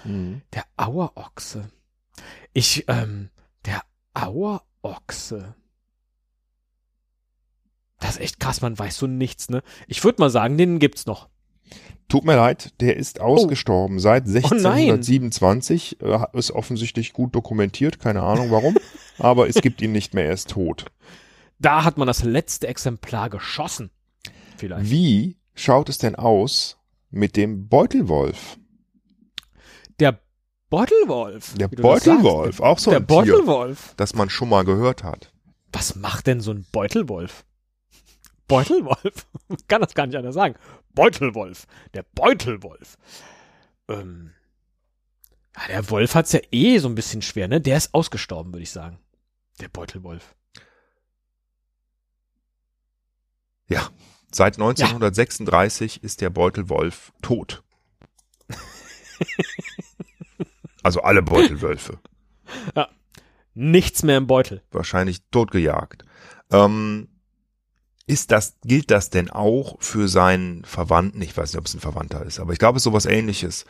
Mhm. 0.05 0.43
Der 0.53 0.63
Auerochse. 0.77 1.69
Ich, 2.53 2.85
ähm, 2.87 3.31
der 3.65 3.81
Auerochse. 4.13 5.55
Das 7.99 8.11
ist 8.11 8.21
echt 8.21 8.39
krass, 8.39 8.61
man 8.61 8.77
weiß 8.77 8.97
so 8.97 9.07
nichts, 9.07 9.49
ne? 9.49 9.61
Ich 9.87 10.03
würde 10.03 10.21
mal 10.21 10.29
sagen, 10.29 10.57
den 10.57 10.79
gibt's 10.79 11.05
noch. 11.05 11.27
Tut 12.07 12.25
mir 12.25 12.35
leid, 12.35 12.73
der 12.81 12.97
ist 12.97 13.21
ausgestorben 13.21 13.99
seit 13.99 14.23
Oh 14.25 14.55
nein. 14.55 14.89
1627. 14.89 16.01
äh, 16.01 16.19
ist 16.33 16.51
offensichtlich 16.51 17.13
gut 17.13 17.35
dokumentiert, 17.35 17.99
keine 17.99 18.23
Ahnung 18.23 18.49
warum. 18.49 18.75
aber 19.19 19.47
es 19.47 19.55
gibt 19.55 19.81
ihn 19.81 19.91
nicht 19.91 20.13
mehr, 20.13 20.25
er 20.25 20.33
ist 20.33 20.49
tot. 20.49 20.85
Da 21.59 21.83
hat 21.83 21.97
man 21.97 22.07
das 22.07 22.23
letzte 22.23 22.67
Exemplar 22.67 23.29
geschossen. 23.29 23.91
Vielleicht. 24.57 24.89
Wie 24.89 25.37
schaut 25.53 25.89
es 25.89 25.97
denn 25.99 26.15
aus 26.15 26.77
mit 27.11 27.35
dem 27.35 27.67
Beutelwolf? 27.67 28.57
Der 29.99 30.19
Bottlewolf. 30.69 31.55
Der 31.55 31.67
Beutelwolf, 31.67 32.59
auch 32.59 32.79
so 32.79 32.91
Der 32.91 32.99
ein 32.99 33.07
Tier, 33.07 33.15
Bottlewolf. 33.17 33.93
das 33.97 34.15
man 34.15 34.29
schon 34.29 34.49
mal 34.49 34.63
gehört 34.63 35.03
hat. 35.03 35.31
Was 35.73 35.95
macht 35.95 36.27
denn 36.27 36.41
so 36.41 36.51
ein 36.51 36.65
Beutelwolf? 36.71 37.45
Beutelwolf? 38.49 39.25
Kann 39.69 39.79
das 39.81 39.93
gar 39.93 40.07
nicht 40.07 40.17
anders 40.17 40.35
sagen. 40.35 40.55
Beutelwolf. 40.93 41.67
Der 41.93 42.03
Beutelwolf. 42.03 42.97
Ähm, 43.87 44.33
ja, 45.55 45.67
der 45.67 45.89
Wolf 45.89 46.15
hat's 46.15 46.33
ja 46.33 46.41
eh 46.51 46.77
so 46.79 46.89
ein 46.89 46.95
bisschen 46.95 47.21
schwer, 47.21 47.47
ne? 47.47 47.61
Der 47.61 47.77
ist 47.77 47.93
ausgestorben, 47.93 48.51
würde 48.51 48.63
ich 48.63 48.71
sagen. 48.71 48.99
Der 49.61 49.69
Beutelwolf. 49.69 50.35
Ja, 53.67 53.89
seit 54.31 54.55
1936 54.55 56.03
ist 56.03 56.21
der 56.21 56.31
Beutelwolf 56.31 57.13
tot. 57.21 57.63
also 60.83 61.01
alle 61.01 61.21
Beutelwölfe. 61.21 61.99
Nichts 63.53 64.03
mehr 64.03 64.17
im 64.17 64.27
Beutel. 64.27 64.63
wahrscheinlich 64.71 65.21
totgejagt. 65.31 66.05
Ähm, 66.51 67.08
ist 68.09 68.31
das, 68.31 68.55
gilt 68.63 68.89
das 68.89 69.11
denn 69.11 69.29
auch 69.29 69.77
für 69.79 70.07
seinen 70.07 70.65
Verwandten? 70.65 71.21
Ich 71.21 71.37
weiß 71.37 71.53
nicht, 71.53 71.59
ob 71.59 71.67
es 71.67 71.75
ein 71.75 71.79
Verwandter 71.79 72.25
ist, 72.25 72.39
aber 72.39 72.53
ich 72.53 72.59
glaube, 72.59 72.77
es 72.77 72.81
ist 72.81 72.85
sowas 72.85 73.05
ähnliches. 73.05 73.65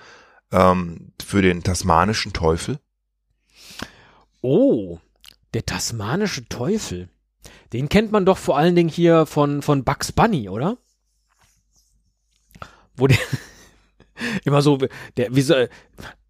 Ähm, 0.52 1.12
für 1.22 1.42
den 1.42 1.62
tasmanischen 1.62 2.32
Teufel? 2.32 2.80
Oh, 4.42 5.00
der 5.54 5.66
tasmanische 5.66 6.48
Teufel. 6.48 7.10
Den 7.74 7.90
kennt 7.90 8.14
man 8.14 8.26
doch 8.26 8.38
vor 8.38 8.58
allen 8.58 8.76
Dingen 8.76 8.88
hier 8.88 9.26
von, 9.26 9.62
von 9.62 9.84
Bugs 9.84 10.14
Bunny, 10.14 10.48
oder? 10.48 10.78
Wo 12.96 13.08
der 13.08 13.20
immer 14.46 14.62
so, 14.62 14.78
der, 15.18 15.36
wie 15.36 15.42
so, 15.42 15.68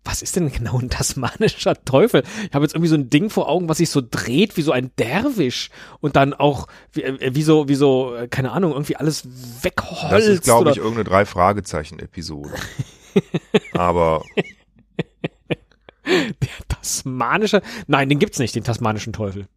was 0.10 0.24
ist 0.24 0.36
denn 0.36 0.52
genau 0.52 0.80
ein 0.80 0.90
tasmanischer 0.90 1.84
Teufel? 1.86 2.24
Ich 2.48 2.54
habe 2.56 2.66
jetzt 2.66 2.74
irgendwie 2.74 2.90
so 2.90 2.96
ein 2.96 3.10
Ding 3.12 3.30
vor 3.30 3.48
Augen, 3.48 3.70
was 3.70 3.78
sich 3.78 3.90
so 3.92 4.02
dreht 4.02 4.58
wie 4.58 4.64
so 4.64 4.72
ein 4.72 4.90
Derwisch 4.98 5.70
und 6.00 6.16
dann 6.16 6.34
auch 6.34 6.68
wie, 6.92 7.04
äh, 7.04 7.36
wie 7.36 7.44
so, 7.44 7.68
wie 7.68 7.76
so, 7.76 8.16
äh, 8.16 8.28
keine 8.28 8.52
Ahnung, 8.52 8.72
irgendwie 8.72 8.96
alles 8.96 9.28
wegholzt. 9.62 10.12
Das 10.12 10.26
ist, 10.26 10.44
glaube 10.44 10.72
ich, 10.72 10.78
irgendeine 10.78 11.04
drei 11.04 11.26
Fragezeichen-Episode. 11.26 12.50
Aber 13.74 14.24
Der 16.06 16.50
tasmanische, 16.68 17.62
nein, 17.88 18.10
den 18.10 18.18
gibt's 18.20 18.40
nicht, 18.40 18.56
den 18.56 18.64
tasmanischen 18.64 19.14
Teufel. 19.14 19.48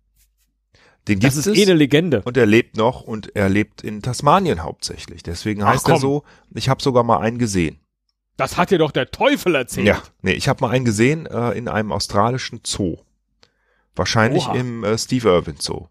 den 1.09 1.19
gibt 1.19 1.25
Das 1.25 1.37
ist 1.37 1.47
es. 1.47 1.57
eh 1.57 1.63
eine 1.63 1.75
Legende. 1.75 2.21
und 2.25 2.37
er 2.37 2.45
lebt 2.47 2.77
noch 2.77 3.01
und 3.01 3.35
er 3.35 3.49
lebt 3.49 3.83
in 3.83 4.03
Tasmanien 4.03 4.63
hauptsächlich. 4.63 5.23
Deswegen 5.23 5.63
Ach, 5.63 5.69
heißt 5.69 5.87
er 5.89 5.93
komm. 5.95 6.01
so. 6.01 6.25
Ich 6.55 6.69
habe 6.69 6.83
sogar 6.83 7.05
mal 7.05 7.21
einen 7.21 7.39
gesehen. 7.39 7.79
Das 8.37 8.57
hat 8.57 8.71
dir 8.71 8.79
doch 8.79 8.91
der 8.93 9.11
Teufel 9.11 9.55
erzählt. 9.55 9.87
Ja, 9.87 10.03
nee, 10.23 10.33
ich 10.33 10.49
habe 10.49 10.65
mal 10.65 10.71
einen 10.71 10.85
gesehen 10.85 11.27
äh, 11.27 11.51
in 11.53 11.69
einem 11.69 11.93
australischen 11.93 12.61
Zoo. 12.67 12.97
Wahrscheinlich 13.95 14.47
Oha. 14.47 14.55
im 14.55 14.85
äh, 14.85 14.97
Steve 14.99 15.29
Irwin 15.29 15.57
Zoo. 15.59 15.87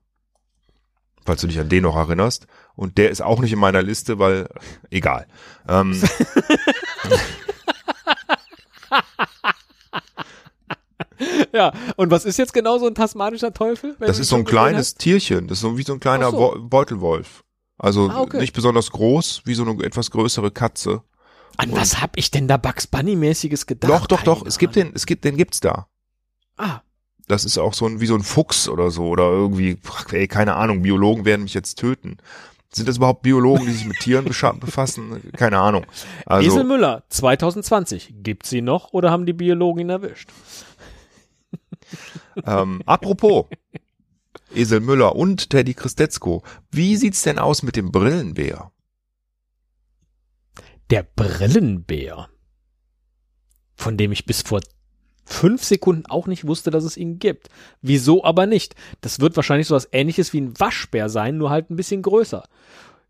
Falls 1.24 1.42
du 1.42 1.48
dich 1.48 1.60
an 1.60 1.70
den 1.70 1.84
noch 1.84 1.96
erinnerst. 1.96 2.48
Und 2.76 2.98
der 2.98 3.12
ist 3.12 3.22
auch 3.22 3.40
nicht 3.40 3.54
in 3.54 3.60
meiner 3.60 3.84
Liste, 3.84 4.18
weil 4.18 4.50
egal. 4.90 5.28
Ähm, 5.68 6.02
Ja, 11.54 11.72
und 11.98 12.10
was 12.10 12.26
ist 12.26 12.38
jetzt 12.38 12.54
genau 12.54 12.80
so 12.80 12.88
ein 12.88 12.96
tasmanischer 12.96 13.54
Teufel? 13.54 13.96
das 14.00 14.18
ist 14.20 14.30
so 14.30 14.38
ein 14.38 14.46
kleines 14.46 14.96
Tierchen. 14.96 15.48
Das 15.48 15.60
ist 15.60 15.62
so 15.62 15.78
wie 15.78 15.84
so 15.84 15.94
ein 15.94 16.00
kleiner 16.00 16.32
so. 16.32 16.38
Wo 16.38 16.56
Beutelwolf. 16.60 17.44
Also 17.78 18.10
Ah, 18.10 18.22
okay. 18.22 18.38
nicht 18.40 18.54
besonders 18.54 18.90
groß, 18.92 19.42
wie 19.46 19.54
so 19.54 19.64
eine 19.64 19.84
etwas 19.84 20.10
größere 20.12 20.52
Katze. 20.52 21.04
An 21.58 21.72
was 21.74 22.02
hab 22.02 22.18
ich 22.18 22.32
denn 22.32 22.48
da 22.48 22.58
Bugs 22.58 22.88
Bunny 22.88 23.16
mäßiges 23.16 23.66
gedacht? 23.66 23.92
doch, 23.92 24.08
doch, 24.08 24.24
doch. 24.24 24.46
Es 24.46 24.58
gibt 24.58 24.76
den, 24.76 24.92
es 24.96 25.06
gibt, 25.06 25.24
den 25.26 25.38
gibt's 25.38 25.60
da. 25.60 25.88
Ah, 26.58 26.82
Das 27.28 27.46
ist 27.46 27.58
auch 27.58 27.74
so 27.74 27.86
ein, 27.86 28.02
wie 28.02 28.06
so 28.08 28.16
ein 28.16 28.24
Fuchs 28.24 28.68
oder 28.68 28.92
so, 28.92 29.08
oder 29.08 29.24
irgendwie, 29.24 29.78
ey, 30.12 30.28
keine 30.28 30.56
Ahnung, 30.56 30.82
Biologen 30.82 31.26
werden 31.26 31.44
mich 31.44 31.54
jetzt 31.54 31.76
töten. 31.80 32.18
Sind 32.74 32.88
das 32.88 32.98
überhaupt 32.98 33.22
Biologen, 33.22 33.66
die 33.66 33.74
sich 33.74 33.86
mit 33.86 34.00
Tieren 34.00 34.26
befassen? 34.60 35.32
Keine 35.36 35.60
Ahnung. 35.60 35.86
Also, 36.26 36.48
Esel 36.48 36.64
Müller, 36.64 37.04
2020. 37.10 38.14
Gibt's 38.24 38.50
sie 38.50 38.62
noch 38.62 38.94
oder 38.94 39.12
haben 39.12 39.26
die 39.26 39.34
Biologen 39.34 39.82
ihn 39.82 39.90
erwischt? 39.90 40.30
ähm, 42.46 42.82
apropos, 42.86 43.46
Esel 44.54 44.80
Müller 44.80 45.16
und 45.16 45.50
Teddy 45.50 45.74
Christetzko, 45.74 46.44
wie 46.72 46.96
sieht's 46.98 47.24
denn 47.24 47.40
aus 47.40 47.64
mit 47.64 47.76
dem 47.76 47.92
Brillenbär? 47.92 48.71
Der 50.92 51.04
Brillenbär, 51.04 52.28
von 53.76 53.96
dem 53.96 54.12
ich 54.12 54.26
bis 54.26 54.42
vor 54.42 54.60
fünf 55.24 55.64
Sekunden 55.64 56.06
auch 56.08 56.28
nicht 56.28 56.46
wusste, 56.46 56.70
dass 56.70 56.84
es 56.84 56.98
ihn 56.98 57.18
gibt. 57.18 57.48
Wieso 57.82 58.26
aber 58.26 58.46
nicht? 58.46 58.76
Das 59.00 59.22
wird 59.22 59.38
wahrscheinlich 59.38 59.68
so 59.68 59.76
was 59.76 59.88
ähnliches 59.94 60.34
wie 60.34 60.42
ein 60.42 60.60
Waschbär 60.60 61.08
sein, 61.08 61.38
nur 61.38 61.50
halt 61.50 61.70
ein 61.70 61.78
bisschen 61.78 62.02
größer. 62.02 62.44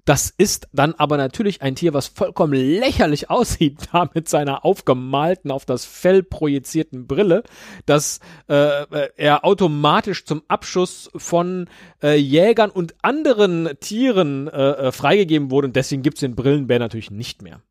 Das 0.06 0.32
ist 0.36 0.67
dann 0.74 0.94
aber 0.96 1.17
natürlich 1.17 1.63
ein 1.63 1.76
Tier, 1.76 1.94
was 1.94 2.08
vollkommen 2.08 2.54
lächerlich 2.54 3.32
aussieht, 3.32 3.78
da 3.91 4.10
mit 4.13 4.30
seiner 4.30 4.63
aufgemalten, 4.63 5.50
auf 5.50 5.65
das 5.65 5.86
Fell 5.86 6.22
projizierten 6.22 7.08
Brille, 7.08 7.41
dass 7.88 8.20
äh, 8.48 8.84
äh, 8.84 9.10
er 9.17 9.44
automatisch 9.44 10.26
zum 10.26 10.44
Abschuss 10.48 11.10
von 11.15 11.67
äh, 12.04 12.15
Jägern 12.15 12.70
und 12.70 12.94
anderen 13.02 13.70
Tieren 13.80 14.48
äh, 14.48 14.72
äh, 14.72 14.91
freigegeben 14.91 15.50
wurde 15.50 15.67
und 15.67 15.76
deswegen 15.76 16.04
gibt's 16.04 16.22
den 16.22 16.36
Brillenbär 16.36 16.78
natürlich 16.78 17.10
nicht 17.10 17.41
mehr. 17.41 17.62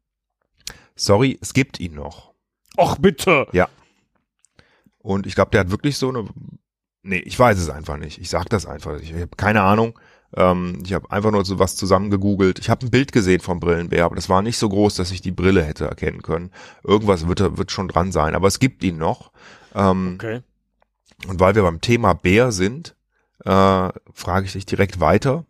Sorry, 1.01 1.39
es 1.41 1.55
gibt 1.55 1.81
ihn 1.81 1.95
noch. 1.95 2.35
Och 2.77 2.99
bitte! 2.99 3.47
Und 4.99 5.27
ich 5.27 5.35
glaube, 5.35 5.51
der 5.51 5.61
hat 5.61 5.71
wirklich 5.71 5.97
so 5.97 6.11
eine. 6.11 6.27
Nee, 7.03 7.21
ich 7.21 7.39
weiß 7.39 7.59
es 7.59 7.71
einfach 7.71 7.97
nicht. 7.97 8.19
Ich 8.19 8.29
sag 8.29 8.51
das 8.51 8.67
einfach. 8.67 9.01
Ich 9.01 9.13
habe 9.15 9.29
keine 9.37 9.63
Ahnung. 9.63 9.99
Ähm, 10.37 10.83
ich 10.85 10.93
habe 10.93 11.11
einfach 11.11 11.31
nur 11.31 11.45
so 11.47 11.59
was 11.59 11.75
zusammengegoogelt. 11.75 12.59
Ich 12.59 12.69
habe 12.69 12.85
ein 12.85 12.91
Bild 12.91 13.13
gesehen 13.13 13.41
vom 13.41 13.61
Brillenbär, 13.61 14.05
aber 14.05 14.15
das 14.15 14.29
war 14.29 14.43
nicht 14.43 14.59
so 14.59 14.69
groß, 14.69 14.95
dass 14.95 15.11
ich 15.11 15.23
die 15.23 15.33
Brille 15.33 15.65
hätte 15.65 15.87
erkennen 15.87 16.21
können. 16.21 16.51
Irgendwas 16.85 17.27
wird, 17.27 17.57
wird 17.57 17.73
schon 17.73 17.89
dran 17.89 18.13
sein, 18.13 18.35
aber 18.35 18.47
es 18.49 18.59
gibt 18.59 18.85
ihn 18.85 18.99
noch. 18.99 19.33
Ähm, 19.75 20.17
Okay. 20.17 20.43
Und 21.27 21.41
weil 21.41 21.55
wir 21.55 21.63
beim 21.63 21.81
Thema 21.81 22.13
Bär 22.13 22.53
sind, 22.53 22.95
äh, 23.45 23.89
frage 24.13 24.45
ich 24.45 24.53
dich 24.53 24.67
direkt 24.67 25.01
weiter. 25.01 25.47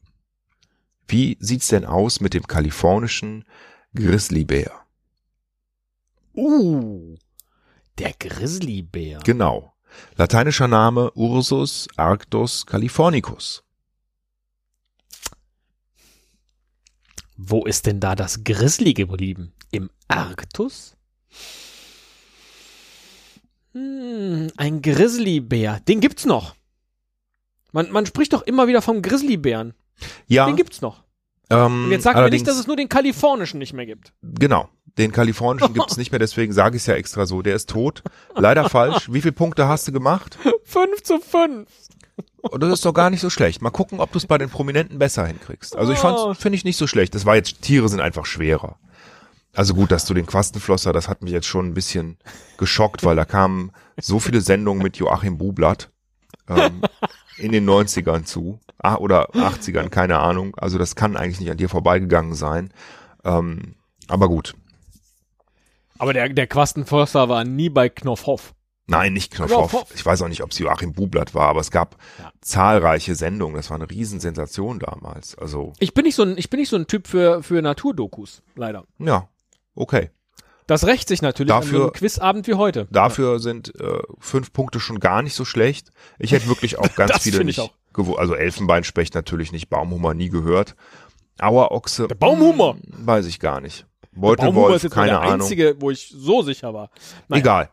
Wie 1.09 1.37
sieht's 1.41 1.69
denn 1.69 1.85
aus 1.85 2.21
mit 2.21 2.35
dem 2.35 2.47
kalifornischen 2.47 3.45
Grizzlybär? 3.95 4.71
Uh, 6.40 7.16
der 7.98 8.12
Grizzlybär. 8.18 9.20
Genau. 9.24 9.74
Lateinischer 10.16 10.68
Name 10.68 11.11
Ursus 11.12 11.88
arctos 11.96 12.64
californicus. 12.64 13.62
Wo 17.37 17.64
ist 17.64 17.87
denn 17.87 18.00
da 18.00 18.14
das 18.14 18.44
Grizzly 18.44 18.94
geblieben? 18.94 19.53
Im 19.70 19.90
Arktus? 20.09 20.96
Hm, 23.72 24.50
ein 24.57 24.83
Grizzlybär. 24.83 25.81
Den 25.81 26.00
gibt's 26.00 26.26
noch. 26.26 26.55
Man, 27.72 27.90
man 27.92 28.05
spricht 28.07 28.33
doch 28.33 28.42
immer 28.42 28.66
wieder 28.66 28.83
vom 28.83 29.00
Grizzlybären. 29.00 29.74
Ja, 30.26 30.46
Den 30.46 30.57
gibt's 30.57 30.81
noch. 30.81 31.05
ähm, 31.50 31.85
Und 31.85 31.90
jetzt 31.92 32.03
sagt 32.05 32.18
mir 32.18 32.31
nicht, 32.31 32.46
dass 32.46 32.59
es 32.59 32.66
nur 32.66 32.76
den 32.76 32.88
kalifornischen 32.88 33.59
nicht 33.59 33.72
mehr 33.72 33.87
gibt. 33.87 34.12
genau, 34.22 34.68
den 34.98 35.12
kalifornischen 35.12 35.72
gibt's 35.74 35.96
nicht 35.96 36.11
mehr, 36.12 36.18
deswegen 36.18 36.53
sage 36.53 36.76
ich 36.76 36.83
es 36.83 36.87
ja 36.87 36.94
extra 36.94 37.26
so. 37.26 37.42
Der 37.42 37.55
ist 37.57 37.68
tot. 37.70 38.03
Leider 38.35 38.68
falsch. 38.68 39.11
Wie 39.12 39.20
viele 39.20 39.33
Punkte 39.33 39.68
hast 39.68 39.88
du 39.88 39.92
gemacht? 39.92 40.38
5 40.64 41.03
zu 41.03 41.18
5. 41.20 41.68
Und 42.42 42.62
das 42.62 42.72
ist 42.72 42.85
doch 42.85 42.92
gar 42.94 43.11
nicht 43.11 43.20
so 43.20 43.31
schlecht. 43.31 43.62
Mal 43.62 43.70
gucken, 43.70 44.00
ob 44.00 44.12
du 44.12 44.18
es 44.18 44.26
bei 44.26 44.38
den 44.38 44.50
Prominenten 44.50 44.98
besser 44.98 45.26
hinkriegst. 45.26 45.76
Also 45.76 45.92
ich 45.92 45.98
Oh. 46.00 46.26
fand, 46.26 46.38
finde 46.38 46.57
ich 46.57 46.64
nicht 46.64 46.76
so 46.76 46.87
schlecht. 46.87 47.14
Das 47.14 47.24
war 47.26 47.37
jetzt, 47.37 47.62
Tiere 47.62 47.88
sind 47.88 48.00
einfach 48.00 48.26
schwerer. 48.26 48.79
Also 49.55 49.74
gut, 49.74 49.90
dass 49.90 50.05
du 50.05 50.14
den 50.14 50.26
Quastenflosser, 50.26 50.92
das 50.92 51.09
hat 51.09 51.22
mich 51.22 51.33
jetzt 51.33 51.46
schon 51.46 51.66
ein 51.66 51.74
bisschen 51.74 52.18
geschockt, 52.57 53.05
weil 53.05 53.16
da 53.16 53.24
kamen 53.24 53.72
so 54.00 54.20
viele 54.20 54.40
Sendungen 54.40 54.83
mit 54.83 54.96
Joachim 54.96 55.38
Bublatt 55.38 55.90
ähm, 56.48 56.83
in 57.37 57.53
den 57.53 57.68
90ern 57.68 58.24
zu. 58.24 58.61
Ah, 58.79 58.96
oder 58.96 59.31
80ern, 59.35 59.88
keine 59.88 60.18
Ahnung. 60.20 60.55
Also 60.57 60.79
das 60.79 60.94
kann 60.94 61.16
eigentlich 61.16 61.40
nicht 61.40 61.50
an 61.50 61.57
dir 61.59 61.68
vorbeigegangen 61.68 62.35
sein. 62.35 62.72
Ähm, 63.24 63.74
aber 64.09 64.29
gut. 64.29 64.55
Aber 66.01 66.13
der, 66.15 66.31
der 66.31 66.47
Quastenförster 66.47 67.29
war 67.29 67.45
nie 67.45 67.69
bei 67.69 67.89
Knopfhoff. 67.91 68.55
Nein, 68.87 69.13
nicht 69.13 69.33
Knopfhoff. 69.33 69.71
Knopfhoff. 69.71 69.95
Ich 69.95 70.05
weiß 70.05 70.23
auch 70.23 70.29
nicht, 70.29 70.43
ob 70.43 70.51
es 70.51 70.59
Joachim 70.59 70.93
Bublatt 70.95 71.35
war, 71.35 71.49
aber 71.49 71.61
es 71.61 71.71
gab 71.71 71.97
Ja. 72.19 72.33
zahlreiche 72.41 73.15
Sendungen. 73.15 73.55
Das 73.57 73.69
war 73.71 73.77
eine 73.77 73.89
Riesensensation 73.91 74.79
damals. 74.79 75.37
Also, 75.39 75.75
Ich 75.79 75.95
bin 75.95 76.05
nicht 76.07 76.15
so 76.17 76.23
ein, 76.23 76.39
ich 76.39 76.49
bin 76.51 76.59
nicht 76.59 76.71
so 76.71 76.77
ein 76.77 76.87
Typ 76.87 77.07
für, 77.07 77.43
für 77.43 77.61
Naturdokus, 77.63 78.43
leider. 78.57 78.85
ja, 78.99 79.29
okay. 79.75 80.11
Das 80.67 80.87
rächt 80.87 81.09
sich 81.09 81.21
natürlich 81.21 81.53
an 81.53 81.63
so 81.63 81.69
Dafür- 81.69 81.83
einem 81.85 81.93
Quizabend 81.93 82.47
wie 82.47 82.55
heute. 82.55 82.87
Dafür 82.91 83.41
sind 83.41 83.75
äh, 83.81 83.99
fünf 84.21 84.53
Punkte 84.53 84.79
schon 84.81 85.01
gar 85.01 85.21
nicht 85.21 85.35
so 85.35 85.45
schlecht. 85.45 85.91
Ich 86.19 86.33
hätte 86.33 86.47
wirklich 86.49 86.79
auch 86.79 86.95
ganz 86.97 87.13
Das 87.13 87.23
viele 87.25 87.39
finde 87.39 87.51
ich 87.51 87.59
nicht 87.59 87.71
auch. 87.71 87.75
gewo- 87.95 88.17
Also 88.17 88.35
Elfenbeinspecht 88.35 89.15
natürlich 89.15 89.53
nicht, 89.53 89.69
Baumhummer 89.69 90.15
nie 90.15 90.29
gehört. 90.31 90.77
Auerochse. 91.41 92.09
Der 92.09 92.15
Baumhummer. 92.15 92.75
hm, 92.75 93.07
Weiß 93.07 93.27
ich 93.27 93.41
gar 93.41 93.61
nicht. 93.61 93.87
Beutelwolf, 94.12 94.77
ist 94.77 94.83
jetzt 94.85 94.92
keine 94.94 95.11
der 95.11 95.20
Ahnung. 95.20 95.40
einzige, 95.42 95.77
wo 95.81 95.90
ich 95.90 96.09
so 96.09 96.42
sicher 96.42 96.75
war. 96.75 96.90
Naja. 97.29 97.40
Egal. 97.40 97.70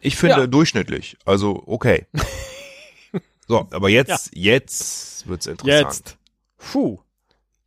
Ich 0.00 0.16
finde 0.16 0.36
Ja. 0.40 0.46
durchschnittlich. 0.46 1.16
Also 1.24 1.62
okay. 1.66 2.06
so, 3.48 3.66
aber 3.70 3.88
jetzt, 3.88 4.30
jetzt 4.34 5.26
wird's 5.28 5.46
interessant. 5.46 5.84
Jetzt. 5.86 6.18
Puh. 6.58 6.98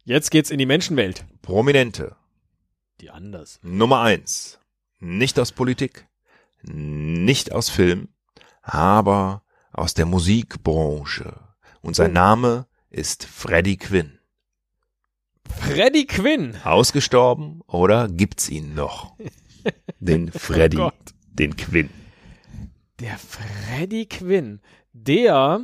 Jetzt 0.04 0.32
geht's 0.32 0.50
in 0.52 0.58
die 0.58 0.66
Menschenwelt. 0.66 1.26
Prominente. 1.42 2.16
Die 3.00 3.10
anders. 3.10 3.60
Nummer 3.64 4.02
eins. 4.02 4.60
Nicht 5.00 5.40
aus 5.40 5.52
Politik, 5.52 6.08
nicht 6.64 7.52
aus 7.52 7.70
Film, 7.70 8.10
aber 8.62 9.44
aus 9.74 9.94
der 9.96 10.06
Musikbranche. 10.06 11.40
Und 11.82 11.96
sein 11.96 12.12
Oh. 12.12 12.14
Name 12.14 12.68
ist 12.92 13.26
Freddie 13.26 13.78
Quinn. 13.78 14.20
Freddy 15.60 16.06
Quinn. 16.06 16.56
Ausgestorben 16.64 17.62
oder 17.68 18.08
gibt's 18.08 18.50
ihn 18.50 18.74
noch? 18.74 19.16
Den 20.00 20.32
Freddie, 20.32 20.78
Oh 20.78 20.86
Gott. 20.86 20.96
den 21.34 21.56
Quinn. 21.56 21.90
Der 23.00 23.18
Freddy 23.18 24.06
Quinn. 24.08 24.60
Der 24.94 25.62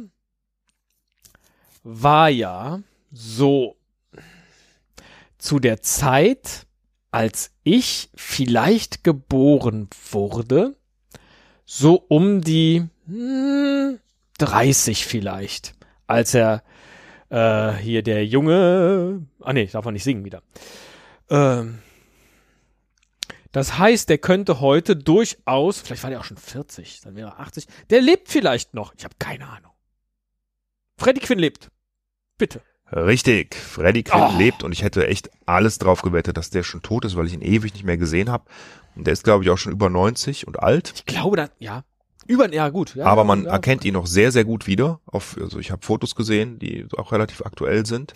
war 1.84 2.30
ja 2.30 2.82
so 3.12 3.76
zu 5.40 5.60
der 5.60 5.82
Zeit, 5.82 6.68
als 7.12 7.52
ich 7.64 8.10
vielleicht 8.16 9.04
geboren 9.04 9.90
wurde, 10.12 10.76
so 11.66 11.96
um 11.96 12.42
die 12.42 12.88
hm, 13.08 14.00
30 14.38 15.06
vielleicht, 15.06 15.74
als 16.06 16.34
er 16.36 16.64
äh, 17.30 17.74
hier 17.74 18.04
der 18.04 18.26
Junge, 18.26 19.26
ah 19.42 19.54
nee, 19.54 19.66
darf 19.68 19.86
man 19.86 19.94
nicht 19.94 20.04
singen 20.04 20.26
wieder. 20.26 20.42
Ähm, 21.30 21.80
Das 23.52 23.78
heißt, 23.78 24.10
der 24.10 24.18
könnte 24.18 24.60
heute 24.60 24.96
durchaus, 24.96 25.82
vielleicht 25.82 26.04
war 26.04 26.10
der 26.10 26.20
auch 26.20 26.26
schon 26.26 26.38
40, 26.38 27.02
dann 27.02 27.16
wäre 27.16 27.30
er 27.30 27.40
80. 27.40 27.66
Der 27.90 28.02
lebt 28.02 28.30
vielleicht 28.30 28.74
noch. 28.74 28.94
Ich 28.98 29.04
habe 29.04 29.16
keine 29.20 29.48
Ahnung. 29.48 29.72
Freddy 30.98 31.20
Quinn 31.22 31.40
lebt. 31.40 31.70
Bitte. 32.38 32.62
Richtig, 32.92 33.56
Freddy 33.56 34.04
Quinn 34.04 34.22
Oh. 34.22 34.38
lebt 34.38 34.64
und 34.64 34.72
ich 34.72 34.82
hätte 34.84 35.08
echt 35.08 35.30
alles 35.46 35.78
drauf 35.78 36.02
gewettet, 36.04 36.38
dass 36.38 36.50
der 36.52 36.64
schon 36.64 36.82
tot 36.82 37.04
ist, 37.04 37.16
weil 37.18 37.26
ich 37.28 37.34
ihn 37.34 37.42
ewig 37.42 37.74
nicht 37.74 37.84
mehr 37.84 37.98
gesehen 37.98 38.30
habe. 38.30 38.46
Und 38.96 39.06
der 39.06 39.14
ist, 39.14 39.24
glaube 39.24 39.44
ich, 39.44 39.50
auch 39.50 39.58
schon 39.58 39.74
über 39.74 39.90
90 39.90 40.48
und 40.48 40.60
alt. 40.60 40.94
Ich 40.96 41.06
glaube, 41.06 41.36
da, 41.36 41.50
ja. 41.60 41.84
Über, 42.26 42.52
ja, 42.54 42.70
gut. 42.70 42.96
Ja, 42.96 43.06
aber 43.06 43.24
man 43.24 43.46
ja, 43.46 43.52
erkennt 43.52 43.86
ihn 43.86 43.94
noch 43.94 44.08
sehr, 44.08 44.32
sehr 44.32 44.44
gut 44.44 44.68
wieder. 44.68 45.00
Auf, 45.06 45.38
also 45.40 45.60
ich 45.60 45.72
habe 45.72 45.86
Fotos 45.86 46.16
gesehen, 46.16 46.60
die 46.60 46.86
auch 46.98 47.12
relativ 47.12 47.42
aktuell 47.46 47.86
sind. 47.86 48.14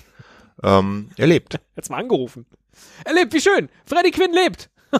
Ähm, 0.64 1.10
er 1.18 1.28
lebt. 1.28 1.60
Jetzt 1.76 1.90
mal 1.90 1.98
angerufen. 1.98 2.46
Er 3.06 3.14
lebt, 3.14 3.34
wie 3.34 3.42
schön. 3.42 3.70
Freddy 3.86 4.12
Quinn 4.12 4.34
lebt. 4.34 4.70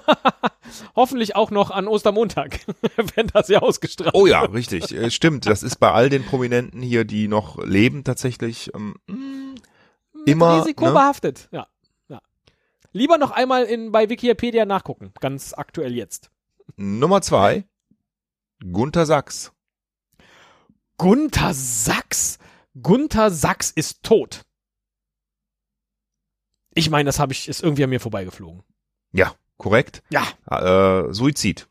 Hoffentlich 0.96 1.36
auch 1.36 1.52
noch 1.52 1.70
an 1.72 1.88
Ostermontag, 1.88 2.60
wenn 3.16 3.28
das 3.28 3.50
ja 3.50 3.60
ausgestrahlt 3.60 4.16
Oh 4.16 4.26
ja, 4.26 4.42
richtig. 4.42 4.94
Äh, 4.94 5.12
Stimmt. 5.12 5.46
Das 5.46 5.64
ist 5.64 5.78
bei 5.78 5.92
all 5.92 6.10
den 6.10 6.24
Prominenten 6.24 6.82
hier, 6.82 7.04
die 7.04 7.28
noch 7.28 7.62
leben, 7.64 8.06
tatsächlich 8.06 8.72
ähm, 8.74 8.96
immer. 10.26 10.60
Risiko 10.60 10.86
ne? 10.86 10.92
behaftet. 10.94 11.50
Ja, 11.52 11.68
ja. 12.08 12.22
Lieber 12.94 13.18
noch 13.18 13.32
einmal 13.32 13.66
in, 13.66 13.92
bei 13.92 14.10
Wikipedia 14.10 14.66
nachgucken. 14.66 15.12
Ganz 15.20 15.54
aktuell 15.54 15.94
jetzt. 15.94 16.32
Nummer 16.78 17.22
zwei. 17.22 17.66
Gunther 18.72 19.06
Sachs. 19.06 19.52
Gunther 20.98 21.54
Sachs. 21.54 22.38
Gunther 22.82 23.32
Sachs 23.32 23.72
ist 23.72 24.04
tot. 24.04 24.42
Ich 26.74 26.90
meine, 26.90 27.08
das 27.08 27.20
habe 27.20 27.34
ich, 27.34 27.48
ist 27.50 27.64
irgendwie 27.64 27.84
an 27.84 27.90
mir 27.90 28.00
vorbeigeflogen. 28.00 28.64
Ja, 29.12 29.36
korrekt. 29.58 30.04
Ja. 30.10 30.26
Äh, 30.50 31.14
Suizid. 31.14 31.68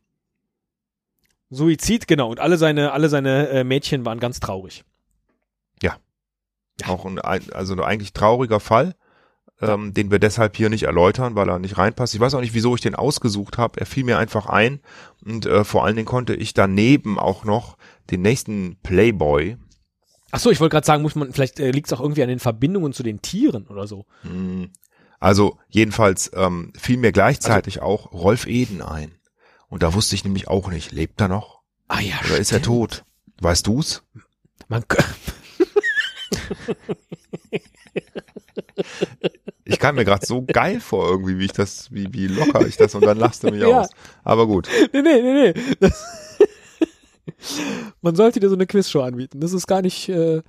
Suizid, 1.49 2.07
genau. 2.07 2.31
Und 2.31 2.39
alle 2.39 2.59
seine, 2.59 2.93
alle 2.93 3.09
seine 3.09 3.49
äh, 3.49 3.65
Mädchen 3.65 4.05
waren 4.05 4.21
ganz 4.21 4.41
traurig. 4.41 4.85
Auch 6.87 7.05
ein, 7.05 7.19
ein- 7.19 7.53
also 7.53 7.75
ein 7.75 7.81
eigentlich 7.81 8.15
trauriger 8.15 8.59
Fall, 8.59 8.95
ähm, 9.61 9.93
den 9.95 10.11
wir 10.11 10.19
deshalb 10.19 10.57
hier 10.57 10.69
nicht 10.71 10.85
erläutern, 10.85 11.35
weil 11.35 11.49
er 11.49 11.59
nicht 11.59 11.79
reinpasst. 11.79 12.15
Ich 12.15 12.21
weiß 12.21 12.35
auch 12.35 12.41
nicht, 12.41 12.55
wieso 12.55 12.75
ich 12.75 12.81
den 12.81 12.95
ausgesucht 12.95 13.59
habe. 13.59 13.81
Er 13.81 13.87
fiel 13.87 14.05
mir 14.05 14.19
einfach 14.19 14.47
ein 14.47 14.81
und 15.25 15.47
äh, 15.47 15.65
vor 15.65 15.85
allen 15.85 15.97
Dingen 15.97 16.07
konnte 16.07 16.35
ich 16.35 16.55
daneben 16.55 17.19
auch 17.19 17.45
noch 17.45 17.77
den 18.11 18.23
nächsten 18.23 18.77
Playboy, 18.83 19.57
Ach 20.33 20.39
so, 20.39 20.53
ich 20.53 20.61
wollte 20.61 20.75
gerade 20.75 20.87
sagen, 20.87 21.03
muss 21.03 21.17
man, 21.17 21.33
vielleicht 21.33 21.59
äh, 21.59 21.73
liegt 21.73 21.89
es 21.89 21.93
auch 21.93 21.99
irgendwie 22.01 22.23
an 22.23 22.29
den 22.29 22.39
Verbindungen 22.39 22.93
zu 22.93 23.03
den 23.03 23.21
Tieren 23.21 23.67
oder 23.67 23.89
so. 23.89 24.07
mh, 24.23 24.69
also 25.19 25.59
jedenfalls 25.69 26.31
ähm, 26.35 26.73
fiel 26.79 26.99
mir 26.99 27.11
gleichzeitig 27.13 27.83
auch 27.83 28.13
Rolf 28.13 28.47
Eden 28.47 28.81
ein. 28.81 29.13
Und 29.69 29.83
da 29.83 29.93
wusste 29.93 30.15
ich 30.15 30.23
nämlich 30.25 30.47
auch 30.49 30.71
nicht, 30.71 30.93
lebt 30.93 31.21
er 31.21 31.27
noch 31.29 31.61
Ah 31.89 32.01
ja, 32.01 32.15
oder 32.27 32.39
ist 32.39 32.53
er 32.53 32.61
stimmt. 32.61 32.65
tot? 32.67 33.05
Weißt 33.41 33.67
du's? 33.67 34.05
Man, 34.69 34.85
Ich 39.71 39.79
kam 39.79 39.95
mir 39.95 40.05
gerade 40.05 40.27
so 40.27 40.43
geil 40.47 40.81
vor 40.81 41.09
irgendwie, 41.09 41.39
wie 41.39 41.45
ich 41.47 41.53
das, 41.53 41.91
wie, 41.93 42.13
wie 42.13 42.27
locker 42.27 42.67
ich 42.67 42.77
das 42.77 42.95
und 42.95 43.05
dann 43.05 43.19
lachst 43.19 43.43
du 43.45 43.51
mich 43.51 43.61
Ja. 43.69 43.81
aus. 43.83 43.89
Aber 44.25 44.47
gut. 44.47 44.69
nee, 44.93 45.03
nee, 45.03 45.21
nee, 45.23 45.53
nee. 45.55 45.63
Das 45.81 46.05
Man 48.03 48.17
sollte 48.17 48.41
dir 48.41 48.49
so 48.49 48.55
eine 48.55 48.67
Quizshow 48.67 49.01
anbieten. 49.03 49.41
Das 49.41 49.53
ist 49.53 49.67
gar 49.67 49.83
nicht. 49.83 50.09
Äh 50.09 50.43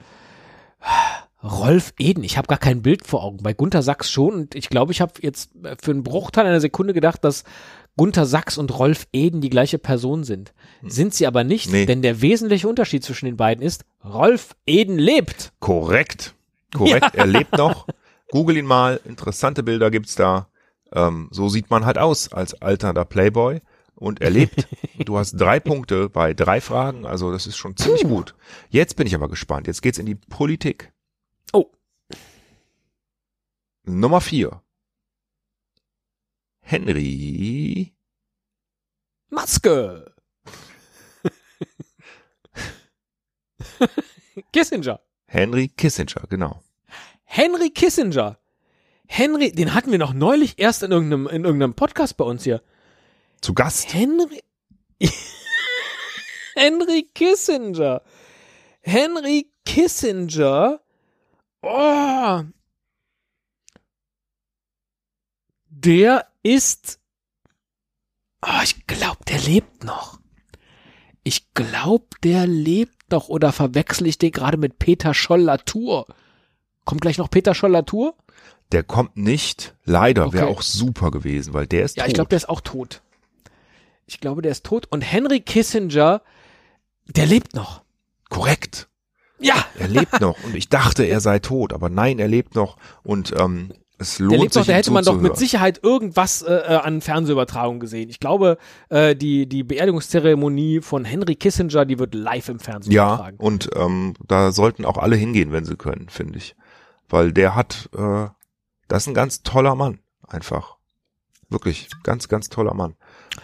Rolf 1.43 1.93
Eden, 1.97 2.23
ich 2.23 2.38
habe 2.38 2.47
gar 2.47 2.60
kein 2.60 2.84
Bild 2.84 3.07
vor 3.07 3.23
Augen. 3.23 3.38
Bei 3.41 3.53
Gunther 3.53 3.81
Sachs 3.81 4.12
schon. 4.12 4.34
Und 4.34 4.55
ich 4.55 4.69
glaube, 4.69 4.91
ich 4.91 5.01
habe 5.01 5.13
jetzt 5.21 5.49
für 5.81 5.89
einen 5.91 6.03
Bruchteil 6.03 6.45
einer 6.45 6.60
Sekunde 6.62 6.93
gedacht, 6.93 7.23
dass 7.23 7.43
Gunther 7.97 8.27
Sachs 8.27 8.57
und 8.60 8.77
Rolf 8.77 9.07
Eden 9.12 9.41
die 9.41 9.49
gleiche 9.49 9.79
Person 9.79 10.23
sind. 10.23 10.53
Sind 10.84 11.15
sie 11.15 11.25
aber 11.25 11.43
nicht, 11.43 11.71
Nee. 11.71 11.86
denn 11.88 12.03
der 12.03 12.21
wesentliche 12.21 12.67
Unterschied 12.67 13.03
zwischen 13.03 13.25
den 13.25 13.38
beiden 13.38 13.63
ist, 13.63 13.86
Rolf 14.05 14.55
Eden 14.67 14.99
lebt. 14.99 15.51
Korrekt. 15.60 16.36
Korrekt. 16.75 17.15
Er 17.15 17.25
lebt 17.25 17.57
noch. 17.57 17.88
Google 18.32 18.58
ihn 18.58 18.65
mal. 18.65 19.00
Interessante 19.06 19.62
Bilder 19.62 19.91
gibt's 19.91 20.15
da. 20.15 20.48
Ähm, 20.94 21.28
so 21.32 21.50
sieht 21.50 21.70
man 21.70 21.86
halt 21.86 21.98
aus 21.98 22.34
als 22.34 22.60
alternder 22.62 23.06
Playboy. 23.06 23.62
Und 23.96 24.22
er 24.22 24.32
lebt. 24.32 24.67
Du 25.06 25.17
hast 25.17 25.34
drei 25.34 25.60
Punkte 25.60 26.10
bei 26.10 26.36
drei 26.36 26.62
Fragen. 26.62 27.08
Also 27.08 27.32
das 27.32 27.48
ist 27.48 27.58
schon 27.58 27.76
ziemlich 27.76 28.04
gut. 28.04 28.36
Jetzt 28.70 28.98
bin 28.98 29.08
ich 29.08 29.15
aber 29.15 29.30
gespannt. 29.30 29.65
Jetzt 29.65 29.82
geht's 29.82 29.98
in 29.98 30.06
die 30.06 30.13
Politik. 30.13 30.94
Oh. 31.54 31.72
Nummer 33.84 34.22
vier. 34.22 34.62
Henry. 36.60 37.96
Maske. 39.30 40.13
Kissinger. 44.54 45.00
Henry 45.26 45.67
Kissinger, 45.70 46.28
genau. 46.30 46.62
Henry 47.34 47.70
Kissinger. 47.70 48.38
Henry, 49.08 49.54
den 49.54 49.74
hatten 49.74 49.89
wir 49.89 50.00
noch 50.00 50.12
neulich 50.12 50.60
erst 50.60 50.84
in 50.84 50.91
irgendeinem, 50.91 51.28
in 51.28 51.46
irgendeinem 51.46 51.76
Podcast 51.76 52.17
bei 52.17 52.26
uns 52.26 52.44
hier. 52.44 52.62
Zu 53.39 53.54
Gast. 53.54 53.94
Henry. 53.94 54.44
Henry 56.56 57.10
Kissinger. 57.15 58.02
Henry 58.82 59.50
Kissinger. 59.65 60.82
Oh. 61.62 62.41
Der 65.70 66.28
ist. 66.44 67.00
Oh, 68.46 68.62
ich 68.62 68.86
glaube, 68.88 69.24
der 69.30 69.39
lebt 69.39 69.86
noch. 69.86 70.20
Ich 71.24 71.54
glaube, 71.54 72.08
der 72.24 72.46
lebt 72.46 73.10
noch. 73.10 73.30
Oder 73.30 73.54
verwechsel 73.54 74.08
ich 74.08 74.17
den 74.17 74.32
gerade 74.32 74.58
mit 74.58 74.80
Peter 74.80 75.13
Scholl-Latour? 75.13 76.08
Kommt 76.86 77.02
gleich 77.02 77.17
noch 77.17 77.30
Peter 77.30 77.54
Scholl-Latour? 77.54 78.15
Der 78.72 78.84
kommt 78.84 79.17
nicht. 79.17 79.76
Leider. 79.86 80.32
Wäre 80.34 80.46
Okay. 80.46 80.54
auch 80.56 80.62
super 80.62 81.12
gewesen, 81.12 81.54
weil 81.54 81.67
der 81.67 81.84
ist 81.84 81.98
Ja, 81.98 82.04
tot. 82.04 82.08
ich 82.10 82.13
glaube, 82.15 82.30
der 82.30 82.38
ist 82.38 82.50
auch 82.50 82.62
tot. 82.62 83.02
Ich 84.06 84.20
glaube, 84.20 84.41
der 84.41 84.52
ist 84.52 84.65
tot. 84.65 84.88
Und 84.89 85.02
Henry 85.02 85.39
Kissinger, 85.41 86.22
der 87.08 87.26
lebt 87.26 87.54
noch. 87.56 87.82
Korrekt. 88.30 88.88
Ja, 89.39 89.56
Er 89.80 89.88
lebt 89.88 90.22
noch. 90.22 90.41
Und 90.44 90.56
ich 90.56 90.70
dachte, 90.70 91.04
er 91.04 91.20
sei 91.20 91.39
tot. 91.39 91.74
Aber 91.74 91.89
nein, 91.89 92.20
er 92.20 92.28
lebt 92.28 92.56
noch. 92.56 92.78
Und 93.04 93.34
ähm, 93.39 93.74
es 93.98 94.20
lohnt 94.20 94.34
der 94.34 94.39
lebt 94.39 94.54
sich, 94.54 94.62
noch. 94.62 94.67
Da 94.67 94.74
hätte 94.74 94.91
man 94.91 95.04
doch 95.04 95.20
mit. 95.20 95.36
Sicherheit 95.38 95.80
irgendwas 95.84 96.41
äh, 96.44 96.54
äh, 96.54 96.76
an 96.76 97.02
Fernsehübertragung 97.02 97.80
gesehen. 97.80 98.10
Ich 98.10 98.20
glaube, 98.20 98.58
äh, 98.89 99.15
die, 99.15 99.48
die 99.48 99.63
Beerdigungszeremonie 99.63 100.82
von 100.82 101.06
Henry 101.06 101.36
Kissinger, 101.36 101.86
die 101.86 101.98
wird 102.00 102.13
live 102.13 102.50
im 102.50 102.60
Fernsehen 102.60 102.94
Ja, 102.94 103.15
übertragen. 103.15 103.38
und 103.38 103.70
ähm, 103.76 104.13
da 104.28 104.52
sollten 104.52 104.86
auch 104.86 104.98
alle 104.98 105.15
hingehen, 105.15 105.52
wenn 105.52 105.65
sie 105.65 105.76
können, 105.76 106.08
finde 106.10 106.38
ich. 106.38 106.56
Weil 107.12 107.32
der 107.34 107.56
hat, 107.56 107.89
äh, 107.95 108.28
das 108.88 109.04
ist 109.04 109.08
ein 109.08 109.13
ganz 109.13 109.43
toller 109.43 109.76
Mann, 109.76 110.00
einfach. 110.28 110.78
Wirklich, 111.50 111.89
ganz, 112.04 112.30
ganz 112.30 112.47
toller 112.50 112.74
Mann. 112.74 112.95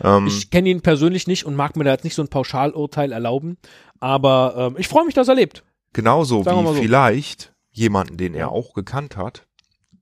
Ähm, 0.01 0.27
Ich 0.27 0.49
kenne 0.49 0.69
ihn 0.69 0.81
persönlich 0.81 1.27
nicht 1.27 1.45
und 1.45 1.55
mag 1.55 1.75
mir 1.75 1.83
da 1.83 1.91
jetzt 1.91 2.05
nicht 2.05 2.15
so 2.15 2.21
ein 2.21 2.29
Pauschalurteil 2.29 3.11
erlauben. 3.11 3.57
Aber 3.99 4.53
ähm, 4.57 4.75
ich 4.77 4.87
freue 4.87 5.05
mich, 5.05 5.13
dass 5.13 5.27
er 5.27 5.35
lebt. 5.35 5.63
genauso 5.93 6.43
sagen 6.43 6.63
wie 6.63 6.67
so. 6.67 6.73
vielleicht 6.81 7.53
jemanden, 7.71 8.15
den 8.17 8.33
er 8.33 8.49
auch 8.49 8.73
gekannt 8.73 9.17
hat. 9.17 9.45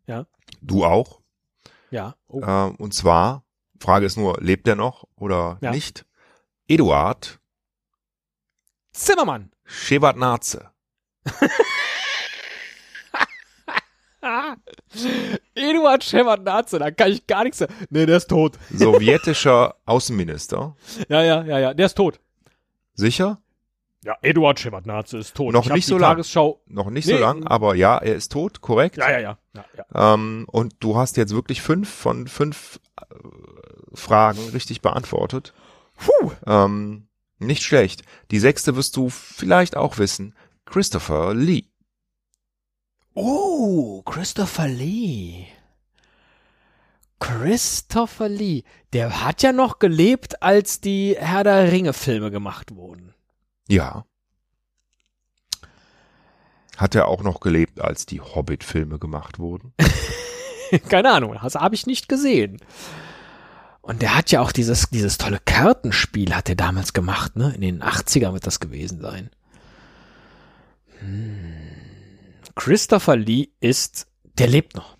Ja. 0.07 0.27
Du 0.61 0.85
auch. 0.85 1.21
Ja. 1.89 2.15
Oh. 2.27 2.41
Äh, 2.41 2.73
und 2.77 2.93
zwar, 2.93 3.43
Frage 3.79 4.05
ist 4.05 4.17
nur, 4.17 4.37
lebt 4.39 4.67
er 4.67 4.75
noch 4.75 5.05
oder 5.15 5.57
Ja. 5.61 5.71
nicht? 5.71 6.05
Eduard 6.67 7.39
Zimmermann. 8.93 9.51
Shevardnadze. 9.65 10.69
Ah. 11.25 11.31
Eduard 15.55 16.03
Shevardnadze, 16.03 16.79
da 16.79 16.91
kann 16.91 17.11
ich 17.11 17.27
gar 17.27 17.43
nichts 17.43 17.59
sagen. 17.59 17.73
Nee, 17.89 18.05
der 18.05 18.17
ist 18.17 18.27
tot. 18.29 18.57
Sowjetischer 18.73 19.75
Außenminister. 19.85 20.75
Ja, 21.09 21.23
ja, 21.23 21.43
ja, 21.43 21.59
ja, 21.59 21.73
der 21.73 21.85
ist 21.85 21.95
tot. 21.95 22.19
Sicher? 22.93 23.39
Ja, 24.03 24.15
Eduard 24.21 24.59
Shevardnadze 24.59 25.17
ist 25.17 25.35
tot. 25.35 25.53
Noch 25.53 25.65
ich 25.65 25.73
nicht 25.73 25.85
so 25.87 25.97
lang. 25.97 26.11
Tagesschau. 26.11 26.61
Noch 26.67 26.89
nicht 26.91 27.07
Nee. 27.07 27.13
so 27.15 27.19
lang, 27.19 27.45
aber 27.47 27.73
ja, 27.75 27.97
er 27.97 28.15
ist 28.15 28.31
tot, 28.31 28.61
korrekt. 28.61 28.97
Ja, 28.97 29.09
ja, 29.11 29.19
ja. 29.19 29.37
ja, 29.55 29.65
ja. 29.77 30.13
Ähm, 30.13 30.45
und 30.51 30.75
du 30.79 30.95
hast 30.95 31.17
jetzt 31.17 31.33
wirklich 31.33 31.61
fünf 31.61 31.89
von 31.89 32.27
fünf 32.27 32.79
äh, 33.01 33.05
Fragen 33.95 34.49
richtig 34.53 34.81
beantwortet. 34.81 35.53
Puh. 35.97 36.31
Ähm, 36.45 37.07
nicht 37.39 37.63
schlecht. 37.63 38.03
Die 38.31 38.39
sechste 38.39 38.75
wirst 38.75 38.95
du 38.95 39.09
vielleicht 39.09 39.75
auch 39.75 39.97
wissen. 39.97 40.35
Christopher 40.65 41.33
Lee. 41.33 41.65
Oh, 43.15 44.01
Christopher 44.03 44.67
Lee. 44.67 45.47
Christopher 47.19 48.27
Lee. 48.27 48.63
Der 48.91 49.23
hat 49.23 49.41
ja 49.41 49.53
noch 49.53 49.79
gelebt, 49.79 50.43
als 50.43 50.81
die 50.81 51.15
Herr 51.17 51.45
der 51.45 51.71
Ringe 51.71 51.93
Filme 51.93 52.29
gemacht 52.29 52.75
wurden. 52.75 53.13
Ja. 53.69 54.05
Hat 56.75 56.93
er 56.93 57.07
auch 57.07 57.23
noch 57.23 57.39
gelebt, 57.39 57.79
als 57.79 58.05
die 58.05 58.19
Hobbit-Filme 58.19 58.99
gemacht 58.99 59.39
wurden? 59.39 59.73
Keine 60.89 61.13
Ahnung, 61.13 61.37
das 61.41 61.55
habe 61.55 61.73
ich 61.73 61.87
nicht 61.87 62.09
gesehen. 62.09 62.57
Und 63.81 64.01
der 64.01 64.17
hat 64.17 64.29
ja 64.31 64.41
auch 64.41 64.51
dieses, 64.51 64.89
dieses 64.89 65.17
tolle 65.17 65.39
Kartenspiel 65.39 66.35
hat 66.35 66.49
er 66.49 66.55
damals 66.55 66.91
gemacht, 66.91 67.37
ne? 67.37 67.53
In 67.55 67.61
den 67.61 67.81
80ern 67.81 68.33
wird 68.33 68.45
das 68.45 68.59
gewesen 68.59 68.99
sein. 68.99 69.29
Hm. 70.99 71.54
Christopher 72.55 73.15
Lee 73.15 73.49
ist, 73.59 74.07
der 74.37 74.47
lebt 74.47 74.75
noch. 74.75 74.97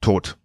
Tot. 0.00 0.36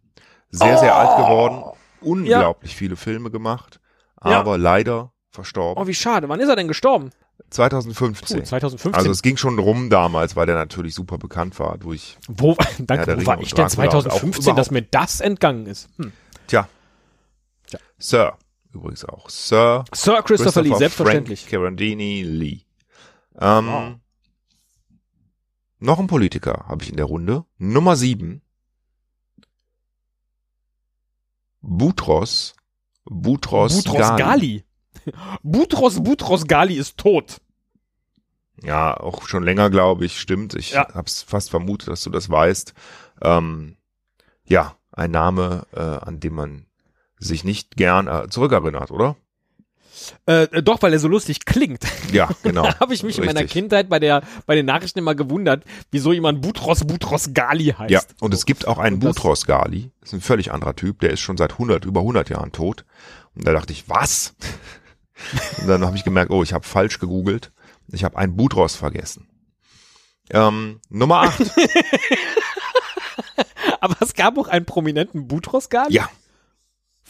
Sehr, 0.49 0.77
sehr 0.77 0.95
alt 0.95 1.17
geworden. 1.17 1.63
Unglaublich 2.01 2.75
viele 2.75 2.95
Filme 2.95 3.31
gemacht. 3.31 3.79
Ja. 4.23 4.39
Aber 4.39 4.57
leider 4.57 5.11
verstorben. 5.31 5.81
Oh, 5.81 5.87
wie 5.87 5.93
schade. 5.93 6.29
Wann 6.29 6.39
ist 6.39 6.49
er 6.49 6.55
denn 6.55 6.67
gestorben? 6.67 7.11
2015. 7.49 8.39
Puh, 8.39 8.43
2015. 8.43 8.93
Also 8.95 9.11
es 9.11 9.21
ging 9.21 9.37
schon 9.37 9.57
rum 9.59 9.89
damals, 9.89 10.35
weil 10.35 10.45
der 10.45 10.55
natürlich 10.55 10.95
super 10.95 11.17
bekannt 11.17 11.59
war 11.59 11.77
durch, 11.77 12.17
wo, 12.27 12.51
Ja, 12.59 12.67
danke, 12.79 13.21
wo 13.21 13.25
war 13.25 13.41
ich 13.41 13.53
denn 13.53 13.67
Dracula 13.67 13.97
und 13.97 14.07
auch 14.07 14.19
2015, 14.19 14.55
dass 14.55 14.71
mir 14.71 14.81
das 14.83 15.19
entgangen 15.21 15.65
ist? 15.65 15.89
Hm. 15.97 16.11
tja, 16.47 16.67
Tja. 17.67 17.79
Sir, 17.97 18.37
übrigens 18.73 19.05
auch. 19.05 19.29
Sir 19.29 19.85
Sir 19.93 20.21
Christopher, 20.23 20.61
Lee, 20.61 20.75
selbstverständlich. 20.75 21.41
Frank 21.41 21.51
Carandini 21.51 22.23
Lee. 22.23 22.61
Ähm, 23.39 23.67
Wow. 23.67 23.93
Noch 25.83 25.99
ein 25.99 26.07
Politiker 26.07 26.63
habe 26.69 26.81
ich 26.81 26.89
in 26.91 26.95
der 26.95 27.07
Runde. 27.07 27.43
Nummer 27.57 27.97
sieben. 27.97 28.41
Boutros. 31.59 32.55
Boutros, 33.03 33.83
Boutros 33.83 33.97
Ghali. 33.99 34.17
Ghali. 34.23 34.63
Boutros 35.43 36.01
Boutros 36.01 36.47
Ghali 36.47 36.75
ist 36.75 36.97
tot. 36.97 37.41
Ja, 38.61 38.95
auch 38.95 39.27
schon 39.27 39.43
länger, 39.43 39.69
glaube 39.69 40.05
ich, 40.05 40.21
stimmt. 40.21 40.53
Ich 40.53 40.71
Ja. 40.71 40.87
hab's 40.93 41.21
fast 41.21 41.49
vermutet, 41.49 41.89
dass 41.89 42.01
du 42.01 42.09
das 42.09 42.29
weißt. 42.29 42.73
Ähm, 43.21 43.75
ja, 44.45 44.77
ein 44.93 45.11
Name, 45.11 45.67
äh, 45.73 45.81
an 45.81 46.21
dem 46.21 46.35
man 46.35 46.65
sich 47.17 47.43
nicht 47.43 47.75
gern 47.75 48.07
äh, 48.07 48.29
zurückerinnert, 48.29 48.89
oder? 48.91 49.17
Äh, 50.25 50.43
äh, 50.43 50.63
doch, 50.63 50.81
weil 50.81 50.93
er 50.93 50.99
so 50.99 51.07
lustig 51.07 51.45
klingt. 51.45 51.83
Ja, 52.11 52.29
genau. 52.43 52.63
Da 52.63 52.79
habe 52.79 52.93
ich 52.93 53.03
mich 53.03 53.17
in 53.17 53.25
meiner 53.25 53.41
Richtig. 53.41 53.53
Kindheit 53.53 53.89
bei 53.89 53.99
der 53.99 54.23
bei 54.45 54.55
den 54.55 54.65
Nachrichten 54.65 54.99
immer 54.99 55.15
gewundert, 55.15 55.63
wieso 55.91 56.13
jemand 56.13 56.41
Boutros 56.41 56.85
Boutros 56.85 57.33
Ghali 57.33 57.75
heißt. 57.77 57.91
Ja, 57.91 58.01
und 58.19 58.33
es 58.33 58.45
gibt 58.45 58.67
auch 58.67 58.77
einen 58.77 58.99
Boutros 58.99 59.45
Ghali. 59.45 59.91
Das 60.01 60.09
ist 60.09 60.13
ein 60.13 60.21
völlig 60.21 60.51
anderer 60.51 60.75
Typ. 60.75 60.99
Der 60.99 61.11
ist 61.11 61.21
schon 61.21 61.37
seit 61.37 61.53
100, 61.53 61.85
über 61.85 62.01
100 62.01 62.29
Jahren 62.29 62.51
tot. 62.51 62.85
Und 63.35 63.47
da 63.47 63.53
dachte 63.53 63.73
ich, 63.73 63.89
was? 63.89 64.35
und 65.61 65.67
dann 65.67 65.85
habe 65.85 65.95
ich 65.97 66.03
gemerkt, 66.03 66.31
oh, 66.31 66.43
ich 66.43 66.53
habe 66.53 66.65
falsch 66.65 66.99
gegoogelt. 66.99 67.51
Ich 67.87 68.03
habe 68.03 68.17
einen 68.17 68.35
Boutros 68.35 68.75
vergessen. 68.75 69.27
Ähm, 70.29 70.79
Nummer 70.89 71.21
8. 71.21 71.41
Aber 73.81 73.95
es 73.99 74.13
gab 74.13 74.37
auch 74.37 74.47
einen 74.47 74.65
prominenten 74.65 75.27
Boutros 75.27 75.69
Ghali. 75.69 75.93
ja, 75.93 76.09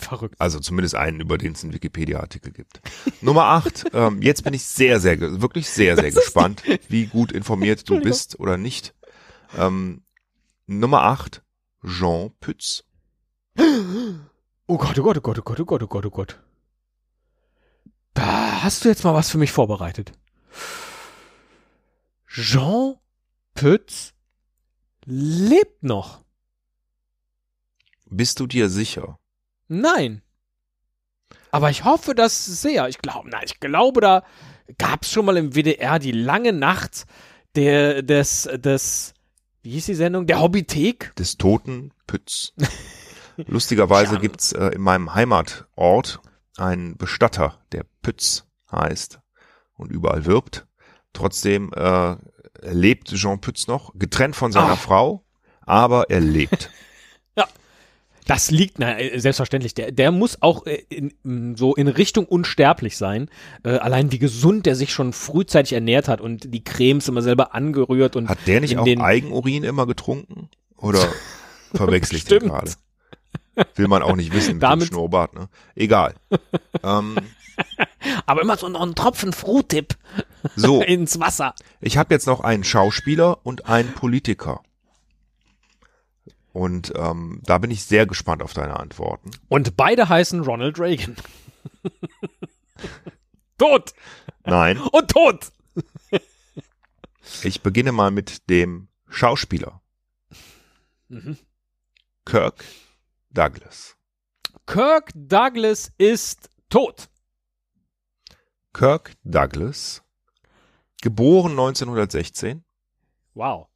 Verrückt. 0.04 0.36
also 0.39 0.60
zumindest 0.60 0.96
einen, 0.96 1.20
über 1.20 1.38
den 1.38 1.54
es 1.54 1.63
einen 1.63 1.74
Wikipedia-Artikel 1.74 2.52
gibt. 2.52 2.82
Nummer 3.22 3.46
8. 3.46 3.86
Ähm, 3.94 4.22
jetzt 4.24 4.44
bin 4.44 4.54
ich 4.56 4.63
sehr, 4.63 5.00
sehr, 5.00 5.20
wirklich 5.42 5.70
sehr, 5.70 5.96
sehr 5.96 6.12
gespannt, 6.12 6.63
wie 6.89 7.06
gut 7.06 7.32
informiert 7.32 7.88
du 7.88 8.00
bist 8.00 8.39
oder 8.39 8.58
nicht. 8.58 8.96
Ähm, 9.56 10.02
Nummer 10.66 11.04
8. 11.04 11.44
Jean 11.86 12.32
Pütz. 12.39 12.86
Oh 14.66 14.78
Gott, 14.78 14.98
oh 14.98 15.04
Gott, 15.04 15.18
oh 15.18 15.22
Gott, 15.22 15.39
oh 15.39 15.44
Gott, 15.44 15.60
oh 15.60 15.66
Gott, 15.66 15.84
oh 15.84 15.88
Gott, 15.88 16.06
oh 16.06 16.10
Gott. 16.10 16.39
Da 18.13 18.63
hast 18.63 18.84
du 18.84 18.89
jetzt 18.89 19.04
mal 19.04 19.13
was 19.13 19.30
für 19.30 19.38
mich 19.38 19.52
vorbereitet. 19.52 20.13
Jean 22.28 22.96
Pütz 23.54 24.13
lebt 25.06 25.84
noch. 25.84 26.24
Bist 28.10 28.39
du 28.39 28.48
dir 28.48 28.70
sicher? 28.70 29.20
Nein. 29.81 30.21
Aber 31.51 31.69
ich 31.69 31.83
hoffe 31.83 32.15
das 32.15 32.45
sehr. 32.45 32.88
Ich 32.89 32.99
glaube, 32.99 33.29
nein, 33.29 33.43
ich 33.45 33.59
glaube, 33.59 34.01
da 34.01 34.23
gab 34.77 35.03
es 35.03 35.12
schon 35.12 35.25
mal 35.25 35.38
im 35.38 35.53
WDR 35.55 35.99
die 35.99 36.12
lange 36.12 36.53
Nacht 36.53 37.05
der, 37.55 38.01
des, 38.01 38.49
des, 38.55 39.13
wie 39.62 39.71
hieß 39.71 39.86
die 39.86 39.93
Sendung? 39.95 40.25
Der 40.25 40.39
Hobbythek? 40.41 41.15
des 41.15 41.38
toten 41.38 41.91
Pütz. 42.07 42.53
Lustigerweise 43.38 44.15
Ja. 44.15 44.19
gibt's 44.21 44.51
äh, 44.51 44.67
in 44.69 44.81
meinem 44.81 45.13
Heimatort 45.13 46.19
einen 46.57 46.97
Bestatter, 46.97 47.59
der 47.71 47.83
Pütz 48.01 48.45
heißt 48.71 49.19
und 49.75 49.91
überall 49.91 50.25
wirbt. 50.25 50.67
Trotzdem 51.13 51.71
äh, 51.73 52.15
lebt 52.62 53.09
Jean 53.13 53.41
Pütz 53.41 53.67
noch, 53.67 53.91
getrennt 53.95 54.36
von 54.36 54.51
seiner 54.51 54.73
Ah. 54.73 54.77
Frau, 54.77 55.25
aber 55.62 56.09
er 56.09 56.19
lebt. 56.19 56.69
Das 58.27 58.51
liegt, 58.51 58.79
na, 58.79 58.97
äh, 58.99 59.19
selbstverständlich. 59.19 59.73
Der, 59.73 59.91
der 59.91 60.12
muss 60.12 60.41
auch 60.41 60.65
äh, 60.65 60.83
in, 60.89 61.13
in, 61.23 61.55
so 61.55 61.75
in 61.75 61.88
Richtung 61.88 62.25
unsterblich 62.25 62.97
sein. 62.97 63.29
Äh, 63.63 63.71
allein 63.77 64.12
wie 64.12 64.19
gesund 64.19 64.65
der 64.65 64.75
sich 64.75 64.93
schon 64.93 65.13
frühzeitig 65.13 65.73
ernährt 65.73 66.07
hat 66.07 66.21
und 66.21 66.53
die 66.53 66.63
Cremes 66.63 67.07
immer 67.07 67.21
selber 67.21 67.53
angerührt 67.53 68.15
und 68.15 68.29
Hat 68.29 68.39
der 68.47 68.62
nicht 68.62 68.77
auch 68.77 68.86
den- 68.86 69.01
Eigenurin 69.01 69.63
immer 69.63 69.86
getrunken? 69.88 70.49
Oder 70.77 71.07
verwechsel 71.73 72.15
ich 72.17 72.25
den 72.25 72.39
gerade? 72.39 72.71
Will 73.75 73.88
man 73.88 74.01
auch 74.01 74.15
nicht 74.15 74.33
wissen 74.33 74.53
mit 74.55 74.63
Damit- 74.63 74.88
dem 74.89 74.93
Schnurrbart, 74.93 75.33
ne? 75.36 75.49
Egal. 75.75 76.15
ähm, 76.83 77.17
aber 78.25 78.41
immer 78.41 78.57
so 78.57 78.67
noch 78.67 78.81
einen 78.81 78.95
Tropfen 78.95 79.31
Fruhtip 79.33 79.95
so, 80.55 80.81
ins 80.88 81.19
Wasser. 81.19 81.53
ich 81.81 81.97
habe 81.97 82.13
jetzt 82.13 82.25
noch 82.25 82.39
einen 82.39 82.63
Schauspieler 82.63 83.39
und 83.45 83.67
einen 83.69 83.93
Politiker. 83.93 84.62
Und 86.54 86.94
ähm, 86.96 87.42
da 87.44 87.58
bin 87.58 87.72
ich 87.72 87.84
sehr 87.84 88.06
gespannt 88.06 88.42
auf 88.44 88.54
deine 88.54 88.80
Antworten. 88.80 89.32
Und 89.50 89.76
beide 89.76 90.08
heißen 90.08 90.42
Ronald 90.42 90.80
Reagan. 90.80 91.16
tot 93.58 93.94
Nein, 94.46 94.78
und 94.92 95.10
tot. 95.10 95.52
ich 97.44 97.62
beginne 97.62 97.92
mal 97.92 98.12
mit 98.12 98.50
dem 98.50 98.88
Schauspieler. 99.08 99.82
Mhm. 101.08 101.38
Kirk 102.26 102.63
Douglas. 103.32 103.96
Kirk 104.66 105.12
Douglas 105.16 105.92
ist 105.98 106.50
tot. 106.70 107.10
Kirk 108.74 109.13
Douglas, 109.24 110.02
geboren 111.02 111.52
1916 111.52 112.63
Wow. 113.36 113.68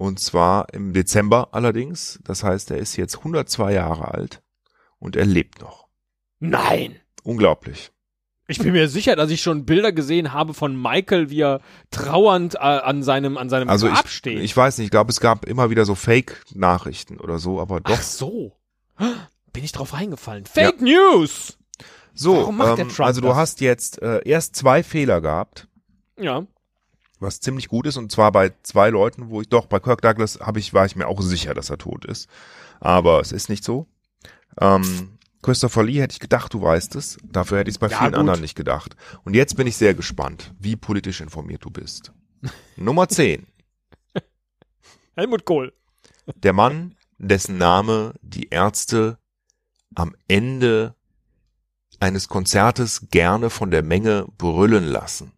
Und 0.00 0.18
zwar 0.18 0.72
im 0.72 0.94
Dezember 0.94 1.48
allerdings. 1.52 2.20
Das 2.24 2.42
heißt, 2.42 2.70
er 2.70 2.78
ist 2.78 2.96
jetzt 2.96 3.18
102 3.18 3.74
Jahre 3.74 4.14
alt 4.14 4.42
und 4.98 5.14
er 5.14 5.26
lebt 5.26 5.60
noch. 5.60 5.88
Nein. 6.38 6.96
Unglaublich. 7.22 7.92
Ich 8.48 8.58
bin 8.58 8.72
mir 8.72 8.88
sicher, 8.88 9.14
dass 9.14 9.30
ich 9.30 9.42
schon 9.42 9.66
Bilder 9.66 9.92
gesehen 9.92 10.32
habe 10.32 10.54
von 10.54 10.74
Michael, 10.74 11.28
wie 11.28 11.42
er 11.42 11.60
trauernd 11.90 12.54
äh, 12.54 12.58
an 12.60 13.02
seinem 13.02 13.36
an 13.36 13.50
seinem 13.50 13.68
Also 13.68 13.88
Grab 13.88 14.06
ich, 14.06 14.12
steht. 14.12 14.38
ich 14.40 14.56
weiß 14.56 14.78
nicht, 14.78 14.86
ich 14.86 14.90
glaube, 14.90 15.10
es 15.10 15.20
gab 15.20 15.44
immer 15.44 15.68
wieder 15.68 15.84
so 15.84 15.94
Fake-Nachrichten 15.94 17.20
oder 17.20 17.38
so, 17.38 17.60
aber 17.60 17.80
doch. 17.80 17.94
Ach 17.94 18.02
so. 18.02 18.56
Bin 19.52 19.64
ich 19.64 19.72
drauf 19.72 19.92
reingefallen. 19.92 20.46
Fake 20.46 20.80
News. 20.80 21.58
so, 22.14 22.38
warum 22.38 22.56
macht 22.56 22.78
der 22.78 22.86
ähm, 22.86 22.90
Trump 22.90 23.06
also 23.06 23.20
du 23.20 23.28
das? 23.28 23.36
hast 23.36 23.60
jetzt 23.60 24.00
äh, 24.00 24.26
erst 24.26 24.56
zwei 24.56 24.82
Fehler 24.82 25.20
gehabt. 25.20 25.68
Ja. 26.18 26.46
Was 27.20 27.40
ziemlich 27.40 27.68
gut 27.68 27.86
ist 27.86 27.96
und 27.96 28.10
zwar 28.10 28.32
bei 28.32 28.52
zwei 28.62 28.90
Leuten, 28.90 29.28
wo 29.30 29.40
ich 29.40 29.48
doch 29.48 29.66
bei 29.66 29.78
Kirk 29.78 30.02
Douglas 30.02 30.40
habe 30.40 30.58
ich 30.58 30.74
war 30.74 30.86
ich 30.86 30.96
mir 30.96 31.06
auch 31.06 31.20
sicher, 31.20 31.54
dass 31.54 31.70
er 31.70 31.78
tot 31.78 32.04
ist, 32.04 32.28
aber 32.80 33.20
es 33.20 33.32
ist 33.32 33.48
nicht 33.48 33.62
so. 33.64 33.86
Ähm, 34.60 35.18
Christopher 35.42 35.84
Lee 35.84 36.00
hätte 36.00 36.12
ich 36.12 36.20
gedacht, 36.20 36.52
du 36.52 36.60
weißt 36.60 36.96
es. 36.96 37.16
Dafür 37.24 37.58
hätte 37.58 37.70
ich 37.70 37.76
es 37.76 37.78
bei 37.78 37.88
Ja, 37.88 37.98
vielen 37.98 38.10
gut. 38.12 38.20
anderen 38.20 38.40
nicht 38.42 38.56
gedacht. 38.56 38.94
Und 39.24 39.34
jetzt 39.34 39.56
bin 39.56 39.66
ich 39.66 39.76
sehr 39.76 39.94
gespannt, 39.94 40.52
wie 40.58 40.76
politisch 40.76 41.20
informiert 41.22 41.64
du 41.64 41.70
bist. 41.70 42.12
Nummer 42.76 43.08
10. 43.08 43.46
Helmut 45.16 45.44
Kohl. 45.44 45.72
Der 46.36 46.52
Mann, 46.52 46.94
dessen 47.18 47.58
Name 47.58 48.14
die 48.22 48.48
Ärzte 48.50 49.18
am 49.94 50.14
Ende 50.28 50.94
eines 52.00 52.28
Konzertes 52.28 53.08
gerne 53.10 53.50
von 53.50 53.70
der 53.70 53.82
Menge 53.82 54.26
brüllen 54.38 54.84
lassen, 54.84 55.32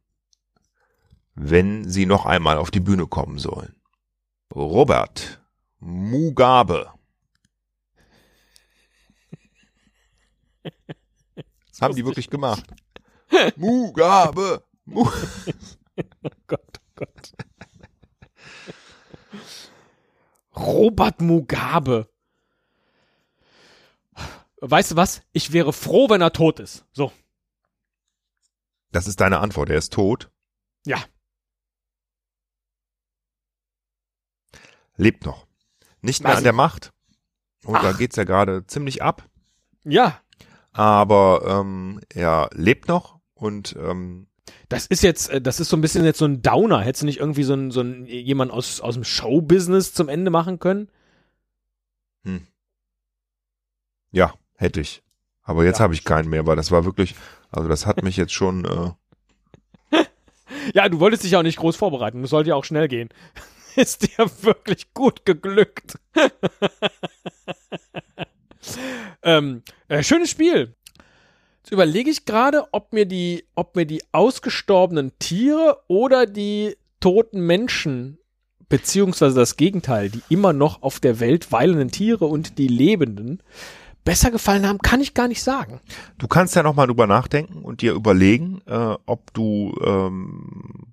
wenn 1.35 1.88
sie 1.88 2.07
noch 2.07 2.27
einmal 2.27 2.59
auf 2.59 2.70
die 2.70 2.80
Bühne 2.80 3.07
kommen 3.07 3.39
sollen. 3.39 3.74
Robert 4.55 5.43
Mugabe. 5.78 6.93
Das 11.70 11.80
haben 11.80 11.95
die 11.95 12.05
wirklich 12.05 12.28
gemacht. 12.28 12.64
Mugabe. 13.57 14.64
Mu 14.85 15.05
Gott, 16.47 16.80
oh 16.80 16.91
Gott. 16.95 17.33
Robert 20.55 21.20
Mugabe. 21.20 22.09
Weißt 24.61 24.93
du 24.93 24.97
was? 24.97 25.22
Ich 25.33 25.53
wäre 25.53 25.72
froh, 25.72 26.09
wenn 26.09 26.20
er 26.20 26.33
tot 26.33 26.61
ist. 26.61 26.85
So. 26.93 27.11
Das 28.93 29.07
ist 29.07 29.20
deine 29.20 29.41
Antwort. 29.41 29.70
Er 29.70 29.78
ist 29.78 29.93
tot. 29.93 30.30
Ja. 30.85 30.99
Lebt 34.97 35.24
noch. 35.24 35.47
Nicht 36.01 36.22
mehr 36.22 36.30
Also- 36.30 36.38
an 36.38 36.45
der 36.45 36.53
Macht. 36.53 36.93
Und 37.64 37.76
Ach. 37.76 37.82
da 37.82 37.93
geht's 37.93 38.16
ja 38.16 38.24
gerade 38.24 38.66
ziemlich 38.66 39.03
ab. 39.03 39.24
Ja. 39.84 40.20
Aber 40.72 41.43
ähm, 41.47 42.01
er 42.09 42.51
lebt 42.53 42.88
noch 42.88 43.20
und 43.34 43.76
ähm, 43.78 44.26
das 44.68 44.86
ist 44.86 45.03
jetzt, 45.03 45.30
äh, 45.30 45.40
das 45.40 45.61
ist 45.61 45.68
so 45.68 45.76
ein 45.76 45.80
bisschen 45.80 46.05
jetzt 46.05 46.18
so 46.18 46.24
ein 46.24 46.43
Downer. 46.43 46.80
Hättest 46.80 47.03
du 47.03 47.07
nicht 47.07 47.20
irgendwie 47.20 47.43
so 47.45 47.55
ein, 47.55 47.70
so 47.70 47.82
ein 47.82 48.07
jemand 48.07 48.51
aus, 48.51 48.80
aus 48.80 48.95
dem 48.95 49.05
Showbusiness 49.05 49.95
zum 49.95 50.09
Ende 50.09 50.30
machen 50.30 50.59
können? 50.59 50.88
Hm. 52.24 52.47
Ja, 54.11 54.34
hätte 54.57 54.80
ich. 54.80 55.03
Aber 55.43 55.64
jetzt 55.64 55.78
ja. 55.78 55.84
habe 55.84 55.95
ich 55.95 56.05
keinen 56.05 56.30
mehr, 56.30 56.47
weil 56.47 56.57
das 56.57 56.70
war 56.70 56.84
wirklich, 56.84 57.14
also 57.51 57.68
das 57.68 57.86
hat 57.86 58.03
mich 58.03 58.16
jetzt 58.16 58.32
schon. 58.32 58.97
Äh 59.90 60.05
ja, 60.74 60.88
du 60.88 61.01
wolltest 61.01 61.24
dich 61.24 61.36
auch 61.36 61.43
nicht 61.43 61.59
groß 61.59 61.76
vorbereiten. 61.76 62.22
Das 62.22 62.30
sollte 62.30 62.51
ja 62.51 62.57
auch 62.57 62.64
schnell 62.64 62.88
gehen. 62.88 63.11
Ist 63.77 64.03
dir 64.03 64.31
wirklich 64.43 64.93
gut 64.95 65.25
geglückt. 65.25 65.99
ähm, 69.23 69.62
äh, 69.89 70.03
schönes 70.03 70.31
Spiel. 70.31 70.75
Jetzt 71.62 71.73
überlege 71.73 72.11
ich 72.11 72.25
gerade, 72.25 72.66
ob 72.73 72.93
mir 72.93 73.07
die, 73.07 73.45
ob 73.55 73.77
mir 73.77 73.87
die 73.87 74.03
ausgestorbenen 74.12 75.12
Tiere 75.18 75.79
oder 75.87 76.27
die 76.27 76.77
toten 77.01 77.47
Menschen 77.47 78.18
beziehungsweise 78.68 79.37
das 79.37 79.57
Gegenteil, 79.57 80.11
die 80.11 80.23
immer 80.29 80.53
noch 80.53 80.83
auf 80.83 80.99
der 80.99 81.20
Welt 81.20 81.53
weilenden 81.53 81.91
Tiere 81.91 82.25
und 82.25 82.59
die 82.59 82.68
Lebenden 82.68 83.43
besser 84.05 84.31
gefallen 84.31 84.66
haben, 84.66 84.79
kann 84.79 85.01
ich 85.01 85.14
gar 85.14 85.29
nicht 85.29 85.43
sagen. 85.43 85.81
Du 86.18 86.27
kannst 86.27 86.57
ja 86.57 86.62
noch 86.62 86.75
mal 86.75 86.87
drüber 86.87 87.07
nachdenken 87.07 87.62
und 87.62 87.83
dir 87.83 87.93
überlegen, 87.93 88.62
äh, 88.66 88.97
ob 89.07 89.33
du 89.35 89.75
ähm, 89.85 90.91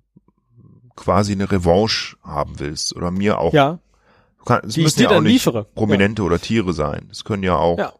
quasi 1.00 1.32
eine 1.32 1.50
Revanche 1.50 2.16
haben 2.22 2.60
willst 2.60 2.94
oder 2.94 3.10
mir 3.10 3.38
auch. 3.38 3.52
Ja. 3.52 3.78
Du 4.38 4.44
kann, 4.44 4.60
es 4.66 4.76
müssen 4.76 5.02
ja 5.02 5.10
auch 5.10 5.20
nicht 5.20 5.32
liefere. 5.32 5.64
Prominente 5.64 6.22
ja. 6.22 6.26
oder 6.26 6.38
Tiere 6.38 6.72
sein. 6.72 7.08
Es 7.10 7.24
können 7.24 7.42
ja 7.42 7.56
auch. 7.56 7.78
Ja. 7.78 7.92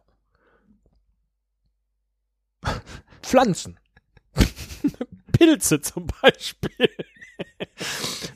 Pflanzen. 3.23 3.79
Pilze 5.31 5.81
zum 5.81 6.07
Beispiel. 6.21 6.89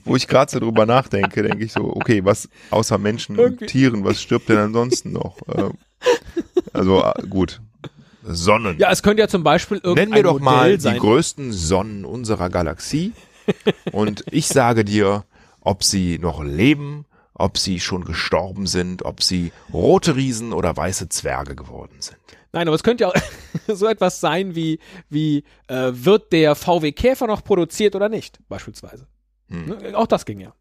Wo 0.03 0.15
ich 0.15 0.27
gerade 0.27 0.51
so 0.51 0.59
drüber 0.59 0.87
nachdenke, 0.87 1.43
denke 1.43 1.63
ich 1.63 1.71
so, 1.71 1.95
okay, 1.95 2.25
was 2.25 2.49
außer 2.71 2.97
Menschen 2.97 3.37
Irgendwie. 3.37 3.65
und 3.65 3.69
Tieren, 3.69 4.03
was 4.03 4.21
stirbt 4.21 4.49
denn 4.49 4.57
ansonsten 4.57 5.11
noch? 5.11 5.37
Ähm, 5.53 5.73
also 6.73 7.03
äh, 7.03 7.27
gut. 7.27 7.61
Sonnen. 8.23 8.79
Ja, 8.79 8.91
es 8.91 9.03
könnte 9.03 9.21
ja 9.21 9.27
zum 9.27 9.43
Beispiel 9.43 9.77
irgendein 9.77 10.09
Nennen 10.09 10.15
wir 10.15 10.23
doch 10.23 10.39
Modell 10.39 10.43
mal 10.43 10.79
sein. 10.79 10.95
die 10.95 10.99
größten 10.99 11.53
Sonnen 11.53 12.05
unserer 12.05 12.49
Galaxie. 12.49 13.13
Und 13.91 14.23
ich 14.31 14.47
sage 14.47 14.85
dir, 14.85 15.25
ob 15.61 15.83
sie 15.83 16.19
noch 16.19 16.43
leben, 16.43 17.05
ob 17.33 17.57
sie 17.57 17.79
schon 17.79 18.05
gestorben 18.05 18.67
sind, 18.67 19.03
ob 19.03 19.21
sie 19.21 19.51
rote 19.73 20.15
Riesen 20.15 20.53
oder 20.53 20.75
weiße 20.75 21.09
Zwerge 21.09 21.55
geworden 21.55 21.97
sind. 21.99 22.17
Nein, 22.53 22.67
aber 22.67 22.75
es 22.75 22.83
könnte 22.83 23.03
ja 23.03 23.09
auch 23.09 23.15
so 23.67 23.87
etwas 23.87 24.21
sein 24.21 24.55
wie, 24.55 24.79
wie 25.09 25.43
äh, 25.67 25.91
wird 25.91 26.31
der 26.31 26.55
VW 26.55 26.93
Käfer 26.93 27.27
noch 27.27 27.43
produziert 27.43 27.95
oder 27.95 28.07
nicht, 28.07 28.39
beispielsweise. 28.47 29.07
Hm. 29.49 29.65
Ne, 29.65 29.97
auch 29.97 30.07
das 30.07 30.25
ging 30.25 30.39
ja. 30.39 30.53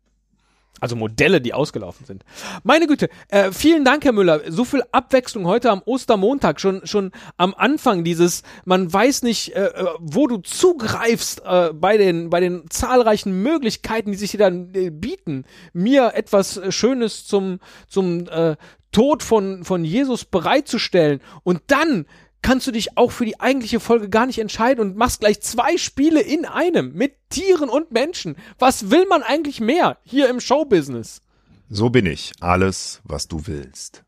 Also 0.84 0.96
Modelle, 0.96 1.40
die 1.40 1.54
ausgelaufen 1.54 2.04
sind. 2.04 2.26
Meine 2.62 2.86
Güte, 2.86 3.08
äh, 3.28 3.52
vielen 3.52 3.86
Dank, 3.86 4.04
Herr 4.04 4.12
Müller. 4.12 4.42
So 4.52 4.66
viel 4.66 4.82
Abwechslung 4.92 5.46
heute 5.46 5.70
am 5.70 5.80
Ostermontag, 5.86 6.60
schon, 6.60 6.86
schon 6.86 7.10
am 7.38 7.54
Anfang 7.56 8.04
dieses, 8.04 8.42
man 8.66 8.92
weiß 8.92 9.22
nicht, 9.22 9.56
äh, 9.56 9.64
äh 9.64 9.86
wo 9.98 10.26
du 10.26 10.36
zugreifst 10.36 11.40
äh, 11.42 11.72
bei, 11.72 11.96
den, 11.96 12.28
bei 12.28 12.40
den 12.40 12.68
zahlreichen 12.68 13.42
Möglichkeiten, 13.42 14.12
die 14.12 14.18
sich 14.18 14.32
dir 14.32 14.36
dann 14.36 14.74
äh, 14.74 14.90
bieten, 14.90 15.46
mir 15.72 16.12
etwas 16.16 16.58
äh, 16.58 16.70
Schönes 16.70 17.26
zum, 17.26 17.60
zum 17.88 18.28
äh, 18.28 18.56
Tod 18.92 19.22
von, 19.22 19.64
von 19.64 19.86
Jesus 19.86 20.26
bereitzustellen 20.26 21.22
und 21.44 21.62
dann 21.68 22.04
kannst 22.44 22.66
du 22.66 22.72
dich 22.72 22.98
auch 22.98 23.10
für 23.10 23.24
die 23.24 23.40
eigentliche 23.40 23.80
Folge 23.80 24.10
gar 24.10 24.26
nicht 24.26 24.38
entscheiden 24.38 24.80
und 24.80 24.96
machst 24.96 25.20
gleich 25.20 25.40
zwei 25.40 25.78
Spiele 25.78 26.20
in 26.20 26.44
einem 26.44 26.92
mit 26.92 27.14
Tieren 27.30 27.70
und 27.70 27.90
Menschen. 27.90 28.36
Was 28.58 28.90
will 28.90 29.06
man 29.06 29.22
eigentlich 29.22 29.60
mehr 29.60 29.96
hier 30.04 30.28
im 30.28 30.40
Showbusiness? 30.40 31.22
So 31.70 31.88
bin 31.88 32.04
ich. 32.04 32.32
Alles, 32.40 33.00
was 33.04 33.28
du 33.28 33.46
willst. 33.46 34.04